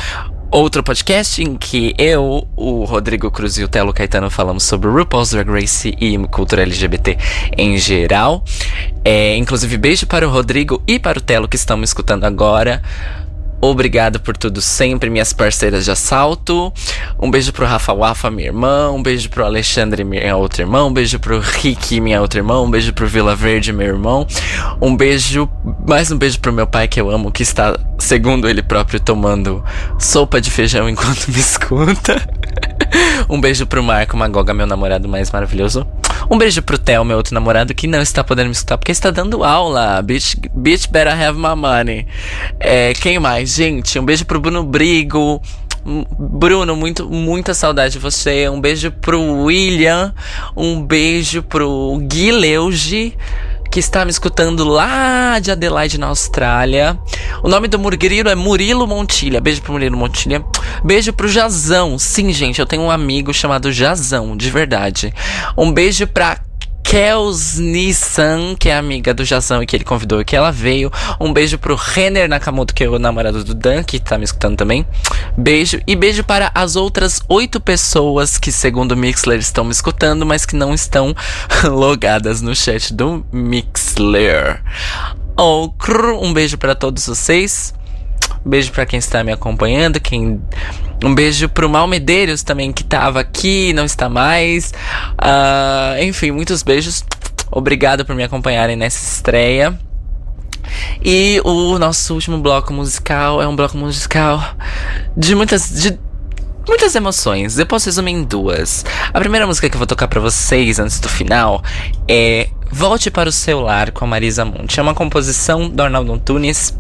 outro 0.52 0.82
podcast 0.82 1.42
em 1.42 1.56
que 1.56 1.94
eu, 1.96 2.46
o 2.54 2.84
Rodrigo 2.84 3.30
Cruz 3.30 3.56
e 3.56 3.64
o 3.64 3.68
Telo 3.68 3.92
Caetano 3.92 4.28
falamos 4.28 4.64
sobre 4.64 4.88
RuPaul's 4.90 5.30
Drag 5.30 5.50
Race 5.50 5.96
e 5.98 6.18
cultura 6.28 6.62
LGBT 6.62 7.16
em 7.56 7.78
geral. 7.78 8.44
É, 9.02 9.34
inclusive, 9.36 9.78
beijo 9.78 10.06
para 10.06 10.28
o 10.28 10.30
Rodrigo 10.30 10.82
e 10.86 10.98
para 10.98 11.18
o 11.18 11.22
Telo 11.22 11.48
que 11.48 11.56
estão 11.56 11.78
me 11.78 11.84
escutando 11.84 12.24
agora. 12.24 12.82
Obrigado 13.64 14.18
por 14.18 14.36
tudo 14.36 14.60
sempre, 14.60 15.08
minhas 15.08 15.32
parceiras 15.32 15.84
de 15.84 15.92
assalto. 15.92 16.72
Um 17.16 17.30
beijo 17.30 17.52
pro 17.52 17.64
Rafa 17.64 17.92
Wafa, 17.92 18.28
minha 18.28 18.48
irmã. 18.48 18.90
Um 18.90 19.00
beijo 19.00 19.30
pro 19.30 19.44
Alexandre, 19.44 20.02
minha 20.02 20.36
outra 20.36 20.62
irmã. 20.62 20.84
Um 20.84 20.92
beijo 20.92 21.20
pro 21.20 21.38
Rick, 21.38 22.00
minha 22.00 22.20
outra 22.20 22.40
irmã. 22.40 22.60
Um 22.60 22.68
beijo 22.68 22.92
pro 22.92 23.06
Vila 23.06 23.36
Verde, 23.36 23.72
meu 23.72 23.86
irmão. 23.86 24.26
Um 24.80 24.96
beijo, 24.96 25.48
mais 25.86 26.10
um 26.10 26.18
beijo 26.18 26.40
pro 26.40 26.52
meu 26.52 26.66
pai 26.66 26.88
que 26.88 27.00
eu 27.00 27.08
amo, 27.08 27.30
que 27.30 27.44
está, 27.44 27.78
segundo 28.00 28.48
ele 28.48 28.64
próprio, 28.64 28.98
tomando 28.98 29.64
sopa 29.96 30.40
de 30.40 30.50
feijão 30.50 30.88
enquanto 30.90 31.28
me 31.28 31.38
escuta. 31.38 32.20
um 33.28 33.40
beijo 33.40 33.66
pro 33.66 33.82
Marco 33.82 34.16
Magoga, 34.16 34.54
meu 34.54 34.66
namorado 34.66 35.08
mais 35.08 35.30
maravilhoso. 35.30 35.86
Um 36.30 36.38
beijo 36.38 36.62
pro 36.62 36.78
Theo, 36.78 37.04
meu 37.04 37.16
outro 37.16 37.34
namorado, 37.34 37.74
que 37.74 37.86
não 37.86 38.00
está 38.00 38.22
podendo 38.22 38.46
me 38.46 38.52
escutar 38.52 38.78
porque 38.78 38.92
está 38.92 39.10
dando 39.10 39.44
aula. 39.44 40.00
Bitch, 40.02 40.36
bitch 40.54 40.88
better 40.88 41.12
have 41.12 41.38
my 41.38 41.54
money. 41.56 42.06
É, 42.60 42.92
quem 42.94 43.18
mais? 43.18 43.54
Gente, 43.54 43.98
um 43.98 44.04
beijo 44.04 44.24
pro 44.24 44.40
Bruno 44.40 44.62
Brigo. 44.62 45.40
Bruno, 45.84 46.76
muito, 46.76 47.08
muita 47.08 47.54
saudade 47.54 47.94
de 47.94 47.98
você. 47.98 48.48
Um 48.48 48.60
beijo 48.60 48.90
pro 48.90 49.20
William. 49.44 50.14
Um 50.56 50.80
beijo 50.80 51.42
pro 51.42 51.98
Gui 52.06 52.30
Leuge 52.30 53.16
que 53.72 53.80
está 53.80 54.04
me 54.04 54.10
escutando 54.10 54.64
lá 54.64 55.38
de 55.38 55.50
Adelaide, 55.50 55.98
na 55.98 56.08
Austrália. 56.08 56.98
O 57.42 57.48
nome 57.48 57.68
do 57.68 57.78
Murgrilo 57.78 58.28
é 58.28 58.34
Murilo 58.34 58.86
Montilha. 58.86 59.40
Beijo 59.40 59.62
pro 59.62 59.72
Murilo 59.72 59.96
Montilha. 59.96 60.44
Beijo 60.84 61.10
pro 61.10 61.26
Jazão. 61.26 61.98
Sim, 61.98 62.30
gente, 62.34 62.60
eu 62.60 62.66
tenho 62.66 62.82
um 62.82 62.90
amigo 62.90 63.32
chamado 63.32 63.72
Jazão, 63.72 64.36
de 64.36 64.50
verdade. 64.50 65.14
Um 65.56 65.72
beijo 65.72 66.06
pra 66.06 66.36
Kels 66.82 67.58
Nissan, 67.58 68.54
que 68.58 68.68
é 68.68 68.76
amiga 68.76 69.14
do 69.14 69.24
Jazão 69.24 69.62
e 69.62 69.66
que 69.66 69.76
ele 69.76 69.84
convidou 69.84 70.20
e 70.20 70.24
que 70.24 70.36
ela 70.36 70.50
veio. 70.50 70.90
Um 71.20 71.32
beijo 71.32 71.58
pro 71.58 71.74
Renner 71.74 72.28
Nakamoto, 72.28 72.74
que 72.74 72.84
é 72.84 72.88
o 72.88 72.98
namorado 72.98 73.42
do 73.44 73.54
Dan, 73.54 73.82
que 73.82 73.98
tá 73.98 74.18
me 74.18 74.24
escutando 74.24 74.56
também. 74.56 74.86
Beijo. 75.36 75.80
E 75.86 75.96
beijo 75.96 76.22
para 76.24 76.50
as 76.54 76.76
outras 76.76 77.20
oito 77.28 77.60
pessoas 77.60 78.36
que, 78.38 78.52
segundo 78.52 78.92
o 78.92 78.96
Mixler, 78.96 79.38
estão 79.38 79.64
me 79.64 79.72
escutando, 79.72 80.26
mas 80.26 80.44
que 80.44 80.56
não 80.56 80.74
estão 80.74 81.14
logadas 81.64 82.42
no 82.42 82.54
chat 82.54 82.92
do 82.92 83.24
Mixler. 83.32 84.62
Oh, 85.36 85.70
um 86.20 86.32
beijo 86.32 86.58
para 86.58 86.74
todos 86.74 87.06
vocês. 87.06 87.72
Beijo 88.44 88.72
para 88.72 88.84
quem 88.84 88.98
está 88.98 89.22
me 89.22 89.32
acompanhando, 89.32 90.00
quem 90.00 90.42
um 91.02 91.14
beijo 91.14 91.48
pro 91.48 91.68
Mal 91.68 91.86
Medeiros 91.86 92.42
também, 92.42 92.72
que 92.72 92.84
tava 92.84 93.20
aqui, 93.20 93.72
não 93.72 93.84
está 93.84 94.08
mais. 94.08 94.72
Uh, 95.12 96.02
enfim, 96.02 96.30
muitos 96.30 96.62
beijos. 96.62 97.04
Obrigado 97.50 98.04
por 98.04 98.14
me 98.14 98.22
acompanharem 98.22 98.76
nessa 98.76 99.14
estreia. 99.16 99.78
E 101.04 101.40
o 101.44 101.78
nosso 101.78 102.14
último 102.14 102.38
bloco 102.38 102.72
musical 102.72 103.42
é 103.42 103.46
um 103.46 103.56
bloco 103.56 103.76
musical 103.76 104.42
de 105.16 105.34
muitas. 105.34 105.70
De 105.70 105.98
muitas 106.66 106.94
emoções. 106.94 107.58
Eu 107.58 107.66
posso 107.66 107.86
resumir 107.86 108.12
em 108.12 108.22
duas. 108.22 108.84
A 109.12 109.18
primeira 109.18 109.46
música 109.46 109.68
que 109.68 109.74
eu 109.74 109.78
vou 109.78 109.86
tocar 109.86 110.08
para 110.08 110.20
vocês 110.20 110.78
antes 110.78 111.00
do 111.00 111.08
final 111.08 111.62
é 112.08 112.48
Volte 112.70 113.10
para 113.10 113.28
o 113.28 113.32
Celular 113.32 113.90
com 113.90 114.04
a 114.04 114.08
Marisa 114.08 114.44
Monte. 114.44 114.78
É 114.78 114.82
uma 114.82 114.94
composição 114.94 115.68
do 115.68 115.82
Arnaldo 115.82 116.12
Antunes 116.12 116.74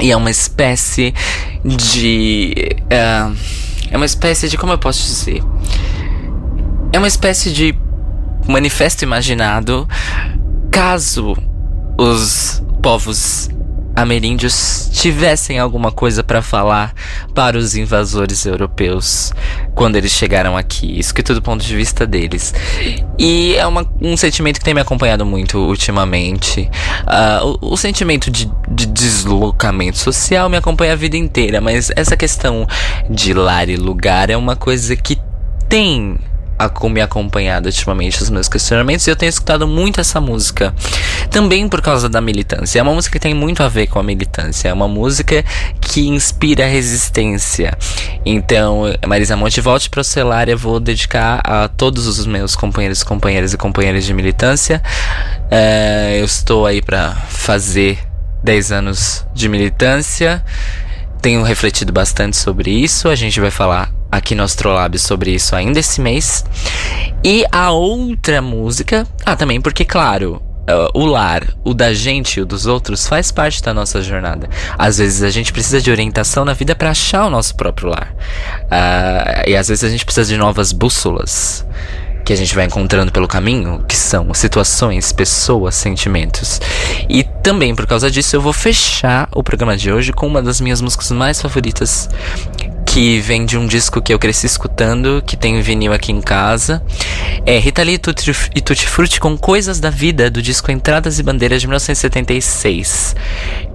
e 0.00 0.12
é 0.12 0.16
uma 0.16 0.30
espécie 0.30 1.14
de. 1.64 2.76
Uh, 2.84 3.36
é 3.90 3.96
uma 3.96 4.06
espécie 4.06 4.48
de. 4.48 4.56
Como 4.56 4.72
eu 4.72 4.78
posso 4.78 5.04
dizer? 5.04 5.42
É 6.92 6.98
uma 6.98 7.08
espécie 7.08 7.52
de 7.52 7.74
manifesto 8.46 9.04
imaginado 9.04 9.86
caso 10.70 11.36
os 11.98 12.62
povos 12.80 13.48
ameríndios 14.00 14.90
tivessem 14.92 15.58
alguma 15.58 15.90
coisa 15.90 16.22
para 16.22 16.42
falar 16.42 16.94
para 17.34 17.56
os 17.56 17.74
invasores 17.76 18.46
europeus 18.46 19.32
quando 19.74 19.96
eles 19.96 20.12
chegaram 20.12 20.56
aqui. 20.56 20.98
Isso 20.98 21.14
que 21.14 21.20
é 21.20 21.24
tudo 21.24 21.38
do 21.38 21.42
ponto 21.42 21.64
de 21.64 21.74
vista 21.74 22.06
deles. 22.06 22.52
E 23.18 23.54
é 23.56 23.66
uma, 23.66 23.86
um 24.00 24.16
sentimento 24.16 24.58
que 24.58 24.64
tem 24.64 24.74
me 24.74 24.80
acompanhado 24.80 25.24
muito 25.24 25.58
ultimamente. 25.58 26.68
Uh, 27.02 27.58
o, 27.62 27.72
o, 27.74 27.76
sentimento 27.76 28.30
de, 28.30 28.50
de, 28.68 28.86
deslocamento 28.86 29.98
social 29.98 30.48
me 30.48 30.56
acompanha 30.56 30.92
a 30.92 30.96
vida 30.96 31.16
inteira, 31.16 31.60
mas 31.60 31.90
essa 31.94 32.16
questão 32.16 32.66
de 33.08 33.32
lar 33.32 33.68
e 33.68 33.76
lugar 33.76 34.30
é 34.30 34.36
uma 34.36 34.56
coisa 34.56 34.96
que 34.96 35.18
tem 35.68 36.18
a, 36.58 36.88
me 36.88 37.00
acompanhado 37.00 37.66
ultimamente 37.66 38.22
os 38.22 38.30
meus 38.30 38.48
questionamentos 38.48 39.06
e 39.06 39.10
eu 39.10 39.16
tenho 39.16 39.30
escutado 39.30 39.66
muito 39.66 40.00
essa 40.00 40.20
música. 40.20 40.74
Também 41.30 41.68
por 41.68 41.80
causa 41.80 42.08
da 42.08 42.20
militância. 42.20 42.80
É 42.80 42.82
uma 42.82 42.92
música 42.92 43.12
que 43.12 43.22
tem 43.22 43.34
muito 43.34 43.62
a 43.62 43.68
ver 43.68 43.86
com 43.86 43.98
a 43.98 44.02
militância. 44.02 44.68
É 44.68 44.72
uma 44.72 44.88
música 44.88 45.44
que 45.80 46.08
inspira 46.08 46.66
resistência. 46.66 47.76
Então, 48.24 48.84
Marisa 49.06 49.36
Monte, 49.36 49.60
volte 49.60 49.88
para 49.88 50.00
o 50.00 50.04
celular. 50.04 50.48
Eu 50.48 50.58
vou 50.58 50.80
dedicar 50.80 51.40
a 51.44 51.68
todos 51.68 52.06
os 52.06 52.26
meus 52.26 52.56
companheiros, 52.56 53.02
companheiras 53.02 53.52
e 53.52 53.56
companheiras 53.56 54.04
de 54.04 54.12
militância. 54.12 54.82
É, 55.50 56.16
eu 56.18 56.24
estou 56.24 56.66
aí 56.66 56.82
para 56.82 57.14
fazer 57.28 57.98
10 58.42 58.72
anos 58.72 59.26
de 59.34 59.48
militância. 59.48 60.42
Tenho 61.20 61.42
refletido 61.42 61.92
bastante 61.92 62.36
sobre 62.36 62.70
isso. 62.70 63.08
A 63.08 63.14
gente 63.14 63.40
vai 63.40 63.50
falar 63.50 63.92
aqui 64.10 64.34
no 64.34 64.42
Astrolab 64.42 64.98
sobre 64.98 65.32
isso 65.32 65.54
ainda 65.54 65.80
esse 65.80 66.00
mês. 66.00 66.44
E 67.24 67.44
a 67.50 67.70
outra 67.70 68.40
música. 68.40 69.06
Ah, 69.24 69.36
também, 69.36 69.60
porque, 69.60 69.84
claro. 69.84 70.42
Uh, 70.68 71.00
o 71.00 71.06
lar, 71.06 71.44
o 71.64 71.72
da 71.72 71.94
gente 71.94 72.38
e 72.38 72.42
o 72.42 72.46
dos 72.46 72.66
outros 72.66 73.06
faz 73.06 73.32
parte 73.32 73.62
da 73.62 73.72
nossa 73.72 74.02
jornada. 74.02 74.50
Às 74.76 74.98
vezes 74.98 75.22
a 75.22 75.30
gente 75.30 75.50
precisa 75.50 75.80
de 75.80 75.90
orientação 75.90 76.44
na 76.44 76.52
vida 76.52 76.74
para 76.74 76.90
achar 76.90 77.24
o 77.24 77.30
nosso 77.30 77.56
próprio 77.56 77.88
lar. 77.88 78.14
Uh, 78.64 79.48
e 79.48 79.56
às 79.56 79.68
vezes 79.68 79.82
a 79.82 79.88
gente 79.88 80.04
precisa 80.04 80.26
de 80.26 80.36
novas 80.36 80.70
bússolas 80.70 81.64
que 82.28 82.32
a 82.34 82.36
gente 82.36 82.54
vai 82.54 82.66
encontrando 82.66 83.10
pelo 83.10 83.26
caminho, 83.26 83.82
que 83.88 83.96
são 83.96 84.34
situações, 84.34 85.12
pessoas, 85.12 85.74
sentimentos. 85.74 86.60
E 87.08 87.24
também 87.24 87.74
por 87.74 87.86
causa 87.86 88.10
disso 88.10 88.36
eu 88.36 88.40
vou 88.42 88.52
fechar 88.52 89.26
o 89.34 89.42
programa 89.42 89.74
de 89.74 89.90
hoje 89.90 90.12
com 90.12 90.26
uma 90.26 90.42
das 90.42 90.60
minhas 90.60 90.82
músicas 90.82 91.10
mais 91.10 91.40
favoritas, 91.40 92.06
que 92.88 93.20
vem 93.20 93.44
de 93.44 93.58
um 93.58 93.66
disco 93.66 94.00
que 94.00 94.12
eu 94.12 94.18
cresci 94.18 94.46
escutando, 94.46 95.22
que 95.24 95.36
tem 95.36 95.60
vinil 95.60 95.92
aqui 95.92 96.10
em 96.10 96.22
casa. 96.22 96.82
É 97.44 97.58
Rita 97.58 97.82
Lee 97.82 97.94
e 98.54 98.60
Tutti 98.60 98.86
Frutti 98.86 99.20
com 99.20 99.36
Coisas 99.36 99.78
da 99.78 99.90
Vida, 99.90 100.30
do 100.30 100.40
disco 100.40 100.70
Entradas 100.70 101.18
e 101.18 101.22
Bandeiras 101.22 101.60
de 101.60 101.66
1976. 101.66 103.14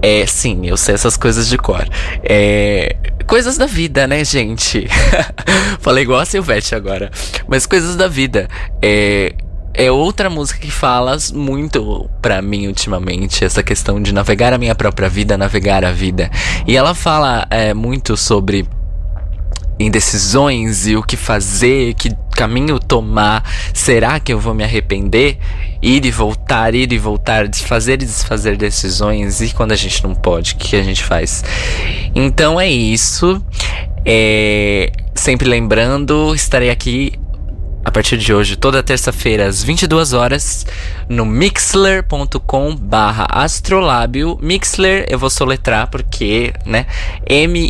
É, 0.02 0.26
sim, 0.26 0.66
eu 0.66 0.76
sei 0.76 0.96
essas 0.96 1.16
coisas 1.16 1.48
de 1.48 1.56
cor. 1.56 1.88
É, 2.24 2.96
coisas 3.26 3.56
da 3.56 3.66
vida, 3.66 4.06
né, 4.06 4.24
gente? 4.24 4.88
Falei 5.78 6.02
igual 6.02 6.20
a 6.20 6.24
Silvete 6.24 6.74
agora. 6.74 7.10
Mas 7.46 7.66
coisas 7.66 7.94
da 7.94 8.08
vida. 8.08 8.48
É, 8.82 9.32
é 9.72 9.90
outra 9.90 10.28
música 10.28 10.60
que 10.60 10.70
fala 10.70 11.16
muito 11.32 12.08
para 12.20 12.42
mim 12.42 12.66
ultimamente 12.66 13.44
essa 13.44 13.62
questão 13.62 14.00
de 14.00 14.12
navegar 14.12 14.52
a 14.52 14.58
minha 14.58 14.74
própria 14.74 15.08
vida, 15.08 15.38
navegar 15.38 15.84
a 15.84 15.92
vida. 15.92 16.30
E 16.66 16.76
ela 16.76 16.94
fala 16.94 17.46
é, 17.50 17.74
muito 17.74 18.16
sobre 18.16 18.68
indecisões 19.78 20.86
e 20.86 20.96
o 20.96 21.02
que 21.02 21.16
fazer, 21.16 21.94
que 21.94 22.10
caminho 22.34 22.78
tomar, 22.78 23.42
será 23.72 24.18
que 24.20 24.32
eu 24.32 24.38
vou 24.38 24.54
me 24.54 24.64
arrepender? 24.64 25.38
Ir 25.82 26.04
e 26.04 26.10
voltar, 26.10 26.74
ir 26.74 26.92
e 26.92 26.98
voltar, 26.98 27.48
desfazer 27.48 27.94
e 27.94 28.06
desfazer 28.06 28.56
decisões, 28.56 29.40
e 29.40 29.52
quando 29.52 29.72
a 29.72 29.76
gente 29.76 30.02
não 30.02 30.14
pode, 30.14 30.54
o 30.54 30.56
que 30.56 30.76
a 30.76 30.82
gente 30.82 31.02
faz? 31.02 31.44
Então 32.14 32.60
é 32.60 32.68
isso. 32.68 33.42
É, 34.04 34.92
sempre 35.14 35.48
lembrando, 35.48 36.34
estarei 36.34 36.70
aqui 36.70 37.12
a 37.84 37.90
partir 37.90 38.16
de 38.16 38.32
hoje, 38.32 38.56
toda 38.56 38.82
terça-feira, 38.82 39.46
às 39.46 39.62
22 39.62 40.14
horas, 40.14 40.66
no 41.08 41.26
mixler.com 41.26 42.74
barra 42.74 43.26
astrolábio. 43.30 44.38
Mixler 44.40 45.06
eu 45.08 45.18
vou 45.18 45.28
soletrar 45.28 45.90
porque, 45.90 46.54
né? 46.64 46.86
M-I-X-L-R, 47.28 47.66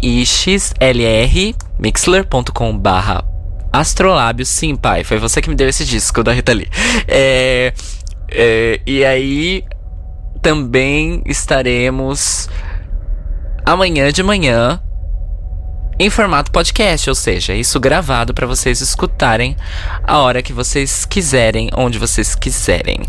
mixler.com 1.78 2.78
barra 2.78 3.24
astrolábio. 3.72 4.46
Sim, 4.46 4.76
pai, 4.76 5.02
foi 5.02 5.18
você 5.18 5.42
que 5.42 5.50
me 5.50 5.56
deu 5.56 5.68
esse 5.68 5.84
disco 5.84 6.22
da 6.22 6.32
Rita 6.32 6.52
Lee. 6.52 6.68
É, 7.08 7.72
é, 8.28 8.80
e 8.86 9.04
aí, 9.04 9.64
também 10.40 11.22
estaremos 11.26 12.48
amanhã 13.66 14.12
de 14.12 14.22
manhã 14.22 14.80
em 15.98 16.08
formato 16.10 16.50
podcast, 16.50 17.08
ou 17.08 17.14
seja, 17.14 17.54
isso 17.54 17.78
gravado 17.78 18.34
para 18.34 18.46
vocês 18.46 18.80
escutarem 18.80 19.56
a 20.02 20.18
hora 20.18 20.42
que 20.42 20.52
vocês 20.52 21.04
quiserem, 21.04 21.70
onde 21.76 21.96
vocês 21.98 22.34
quiserem. 22.34 23.02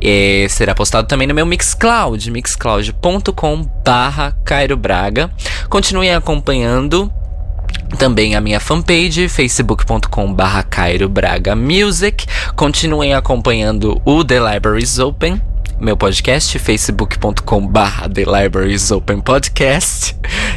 E 0.00 0.46
será 0.48 0.74
postado 0.74 1.06
também 1.06 1.26
no 1.26 1.34
meu 1.34 1.44
Mixcloud, 1.44 2.30
mixcloud.com/barra 2.30 4.32
Cairo 4.44 4.76
Braga. 4.76 5.30
Continuem 5.68 6.14
acompanhando 6.14 7.12
também 7.98 8.36
a 8.36 8.40
minha 8.40 8.60
fanpage, 8.60 9.28
facebook.com/barra 9.28 10.62
Cairo 10.62 11.08
Braga 11.08 11.56
Music. 11.56 12.26
Continuem 12.56 13.14
acompanhando 13.14 14.00
o 14.04 14.24
The 14.24 14.38
Libraries 14.38 14.98
Open 14.98 15.49
meu 15.80 15.96
podcast, 15.96 16.58
facebook.com 16.58 17.66
barra 17.66 18.08
The 18.08 18.24
Libraries 18.24 18.90
Open 18.90 19.20
Podcast, 19.20 20.14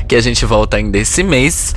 que 0.07 0.15
a 0.15 0.21
gente 0.21 0.45
volta 0.45 0.77
ainda 0.77 0.97
esse 0.97 1.23
mês. 1.23 1.73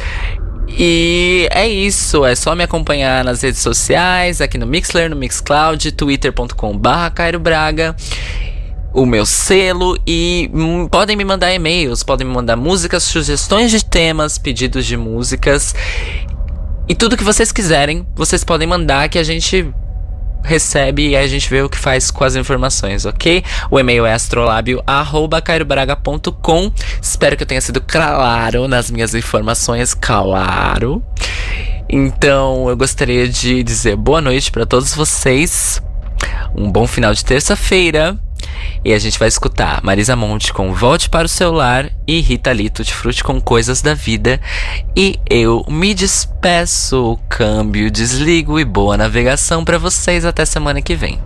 E 0.68 1.48
é 1.52 1.68
isso, 1.68 2.24
é 2.24 2.34
só 2.34 2.56
me 2.56 2.64
acompanhar 2.64 3.24
nas 3.24 3.42
redes 3.42 3.60
sociais, 3.60 4.40
aqui 4.40 4.58
no 4.58 4.66
Mixler, 4.66 5.08
no 5.08 5.14
Mixcloud, 5.14 5.92
twitter.com 5.92 6.76
barra 6.76 7.10
Cairo 7.10 7.38
Braga 7.38 7.94
o 8.92 9.04
meu 9.04 9.26
selo 9.26 9.98
e 10.06 10.50
hum, 10.54 10.88
podem 10.88 11.14
me 11.16 11.24
mandar 11.24 11.52
e-mails, 11.52 12.02
podem 12.02 12.26
me 12.26 12.32
mandar 12.32 12.56
músicas, 12.56 13.02
sugestões 13.02 13.70
de 13.70 13.84
temas, 13.84 14.38
pedidos 14.38 14.86
de 14.86 14.96
músicas 14.96 15.74
e 16.88 16.94
tudo 16.94 17.16
que 17.16 17.22
vocês 17.22 17.52
quiserem, 17.52 18.06
vocês 18.14 18.42
podem 18.42 18.66
mandar 18.66 19.08
que 19.10 19.18
a 19.18 19.22
gente 19.22 19.70
recebe 20.46 21.08
e 21.08 21.16
a 21.16 21.26
gente 21.26 21.50
vê 21.50 21.60
o 21.62 21.68
que 21.68 21.76
faz 21.76 22.10
com 22.10 22.24
as 22.24 22.36
informações, 22.36 23.04
ok? 23.04 23.44
O 23.70 23.78
e-mail 23.78 24.06
é 24.06 24.14
astrolabio.com. 24.14 24.82
Espero 27.02 27.36
que 27.36 27.42
eu 27.42 27.46
tenha 27.46 27.60
sido 27.60 27.80
claro 27.80 28.68
nas 28.68 28.90
minhas 28.90 29.14
informações, 29.14 29.92
claro. 29.92 31.02
Então, 31.88 32.68
eu 32.68 32.76
gostaria 32.76 33.28
de 33.28 33.62
dizer 33.62 33.96
boa 33.96 34.20
noite 34.20 34.50
para 34.50 34.66
todos 34.66 34.94
vocês. 34.94 35.82
Um 36.54 36.70
bom 36.70 36.86
final 36.86 37.12
de 37.12 37.24
terça-feira. 37.24 38.18
E 38.84 38.92
a 38.92 38.98
gente 38.98 39.18
vai 39.18 39.28
escutar 39.28 39.82
Marisa 39.82 40.14
Monte 40.14 40.52
com 40.52 40.72
Volte 40.72 41.08
para 41.08 41.26
o 41.26 41.28
Celular 41.28 41.90
e 42.06 42.20
Rita 42.20 42.52
Lee 42.52 42.70
Tutti 42.70 42.94
Frutti 42.94 43.24
com 43.24 43.40
Coisas 43.40 43.82
da 43.82 43.94
Vida. 43.94 44.40
E 44.96 45.18
eu 45.28 45.64
me 45.68 45.92
despeço, 45.94 47.18
câmbio, 47.28 47.90
desligo 47.90 48.60
e 48.60 48.64
boa 48.64 48.96
navegação 48.96 49.64
para 49.64 49.78
vocês 49.78 50.24
até 50.24 50.44
semana 50.44 50.80
que 50.80 50.94
vem. 50.94 51.20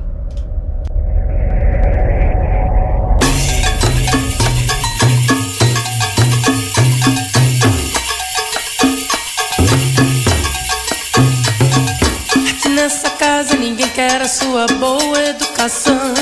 Nessa 12.74 13.10
casa 13.10 13.56
ninguém 13.56 13.88
quer 13.90 14.22
a 14.22 14.26
sua 14.26 14.66
boa 14.78 15.20
educação 15.20 16.14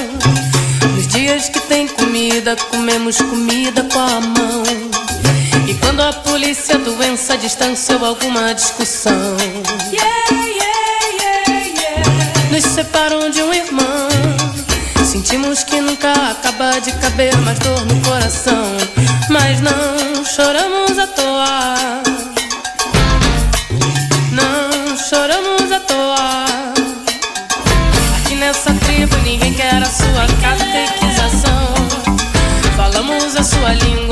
dias 1.28 1.48
que 1.50 1.60
tem 1.60 1.86
comida, 1.86 2.56
comemos 2.70 3.18
comida 3.18 3.84
com 3.84 3.98
a 3.98 4.20
mão. 4.20 4.62
E 5.68 5.74
quando 5.74 6.00
a 6.00 6.10
polícia, 6.10 6.78
doença, 6.78 7.34
a 7.34 7.36
distância 7.36 7.98
ou 7.98 8.06
alguma 8.06 8.54
discussão 8.54 9.36
nos 12.50 12.64
separam 12.64 13.28
de 13.28 13.42
um 13.42 13.52
irmão. 13.52 14.08
Sentimos 15.04 15.62
que 15.62 15.78
nunca 15.82 16.10
acaba 16.30 16.80
de 16.80 16.92
caber 16.92 17.36
mais 17.42 17.58
dor 17.58 17.84
no 17.84 18.00
coração. 18.00 18.64
Mas 19.28 19.60
não 19.60 20.24
choramos 20.24 20.98
à 20.98 21.06
toa. 21.08 22.02
Não 24.32 24.96
choramos 24.96 25.70
à 25.72 25.80
toa. 25.80 26.44
Aqui 28.16 28.34
nessa 28.34 28.72
tribo 28.72 29.14
ninguém 29.18 29.52
quer 29.52 29.82
a 29.82 29.90
sua 29.90 30.17
falamos 33.68 34.04
a 34.04 34.07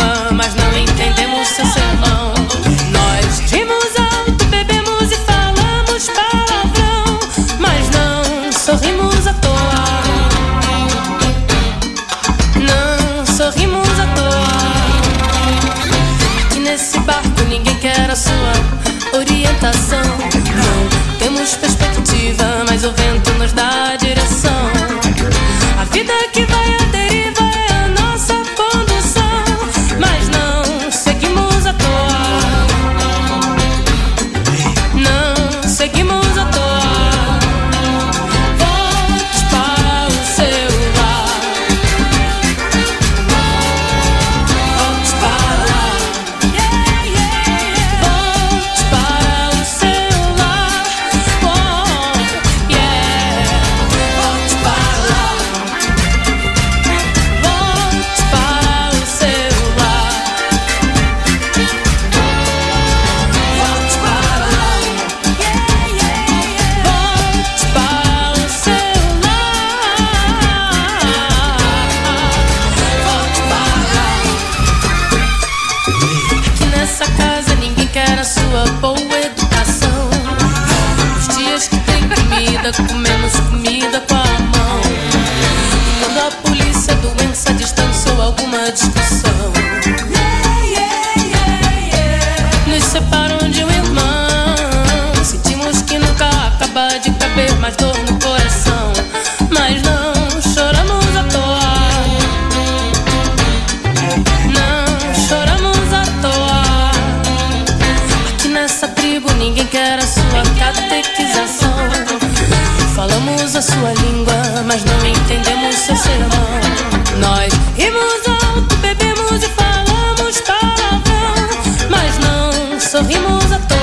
sorrimos 123.06 123.52
à 123.52 123.58
toa. 123.58 123.78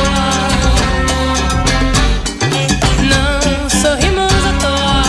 Não 3.09 3.69
sorrimos 3.69 4.45
à 4.45 4.53
toa. 4.59 5.03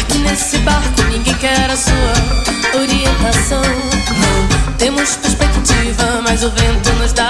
Aqui 0.00 0.18
nesse 0.18 0.58
barco 0.58 1.02
ninguém 1.10 1.34
quer 1.34 1.68
a 1.68 1.76
sua 1.76 2.80
orientação. 2.80 3.62
Temos 4.78 5.16
perspectiva, 5.16 6.22
mas 6.22 6.44
o 6.44 6.50
vento 6.50 6.92
nos 7.00 7.12
dá 7.12 7.27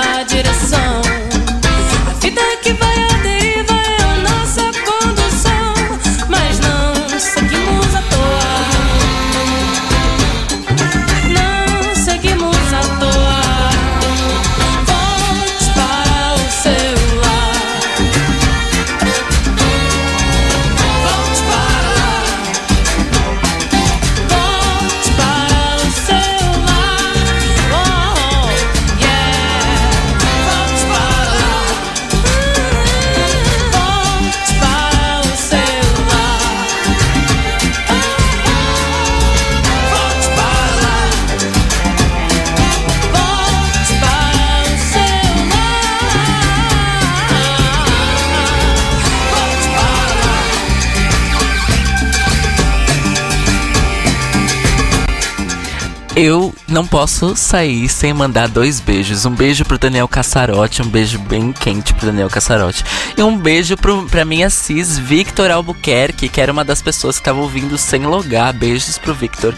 Eu 56.21 56.53
não 56.67 56.85
posso 56.85 57.37
sair 57.37 57.89
sem 57.89 58.13
mandar 58.13 58.49
dois 58.49 58.81
beijos. 58.81 59.25
Um 59.25 59.31
beijo 59.31 59.65
pro 59.65 59.79
Daniel 59.79 60.09
Cassarotti, 60.09 60.83
um 60.83 60.89
beijo 60.89 61.17
bem 61.17 61.53
quente 61.53 61.95
pro 61.95 62.07
Daniel 62.07 62.29
Cassarotti. 62.29 62.85
E 63.17 63.23
um 63.23 63.39
beijo 63.39 63.77
pro, 63.77 64.05
pra 64.07 64.25
minha 64.25 64.51
cis, 64.51 64.99
Victor 64.99 65.49
Albuquerque, 65.49 66.29
que 66.29 66.41
era 66.41 66.51
uma 66.51 66.65
das 66.65 66.83
pessoas 66.83 67.19
que 67.19 67.25
tava 67.25 67.39
ouvindo 67.39 67.79
sem 67.79 68.05
logar. 68.05 68.53
Beijos 68.53 68.99
pro 68.99 69.15
Victor. 69.15 69.55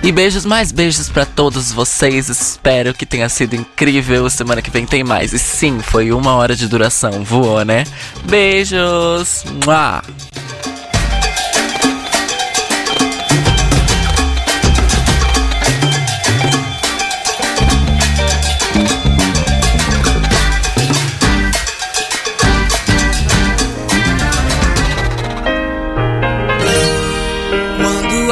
E 0.00 0.12
beijos, 0.12 0.44
mais 0.44 0.70
beijos 0.70 1.08
pra 1.08 1.26
todos 1.26 1.72
vocês. 1.72 2.28
Espero 2.28 2.94
que 2.94 3.04
tenha 3.04 3.28
sido 3.28 3.56
incrível. 3.56 4.30
Semana 4.30 4.62
que 4.62 4.70
vem 4.70 4.86
tem 4.86 5.02
mais. 5.02 5.32
E 5.32 5.38
sim, 5.38 5.80
foi 5.80 6.12
uma 6.12 6.36
hora 6.36 6.54
de 6.54 6.68
duração. 6.68 7.24
Voou, 7.24 7.64
né? 7.64 7.82
Beijos! 8.24 9.42
Mua! 9.66 10.04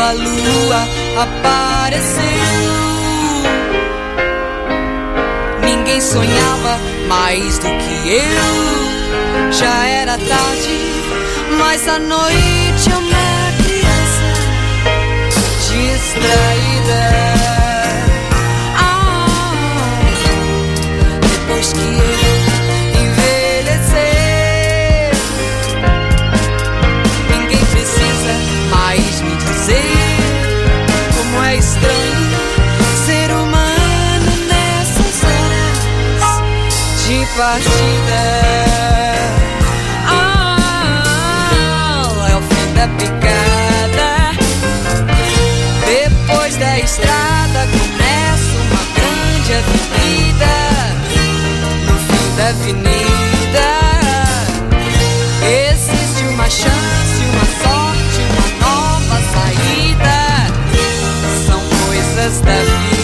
A 0.07 0.13
lua 0.13 0.89
apareceu, 1.21 2.23
ninguém 5.65 6.01
sonhava 6.01 6.79
mais 7.09 7.59
do 7.59 7.67
que 7.67 8.09
eu. 8.09 9.53
Já 9.53 9.85
era 9.87 10.17
tarde, 10.17 10.79
mas 11.59 11.89
à 11.89 11.99
noite 11.99 12.89
eu 12.89 12.99
uma 12.99 13.53
criança 13.65 14.23
distraída. 15.73 17.46
Partida. 37.37 38.22
Ah, 40.09 41.28
é 42.30 42.34
o 42.34 42.41
fim 42.41 42.72
da 42.74 42.89
picada. 42.97 44.11
Depois 45.87 46.57
da 46.57 46.78
estrada 46.78 47.68
começa 47.72 48.57
uma 48.64 48.82
grande 48.97 49.53
avenida. 49.53 50.55
No 51.87 51.95
fim 52.09 52.26
da 52.37 52.49
avenida. 52.49 53.68
Existe 55.70 56.22
uma 56.32 56.49
chance, 56.49 57.18
uma 57.32 57.47
sorte, 57.62 58.18
uma 58.32 58.49
nova 58.66 59.16
saída. 59.34 60.18
São 61.47 61.61
coisas 61.87 62.41
da 62.41 62.55
vida. 62.55 62.96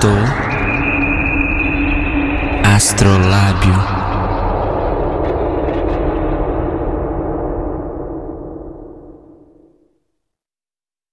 Cairo 0.00 0.37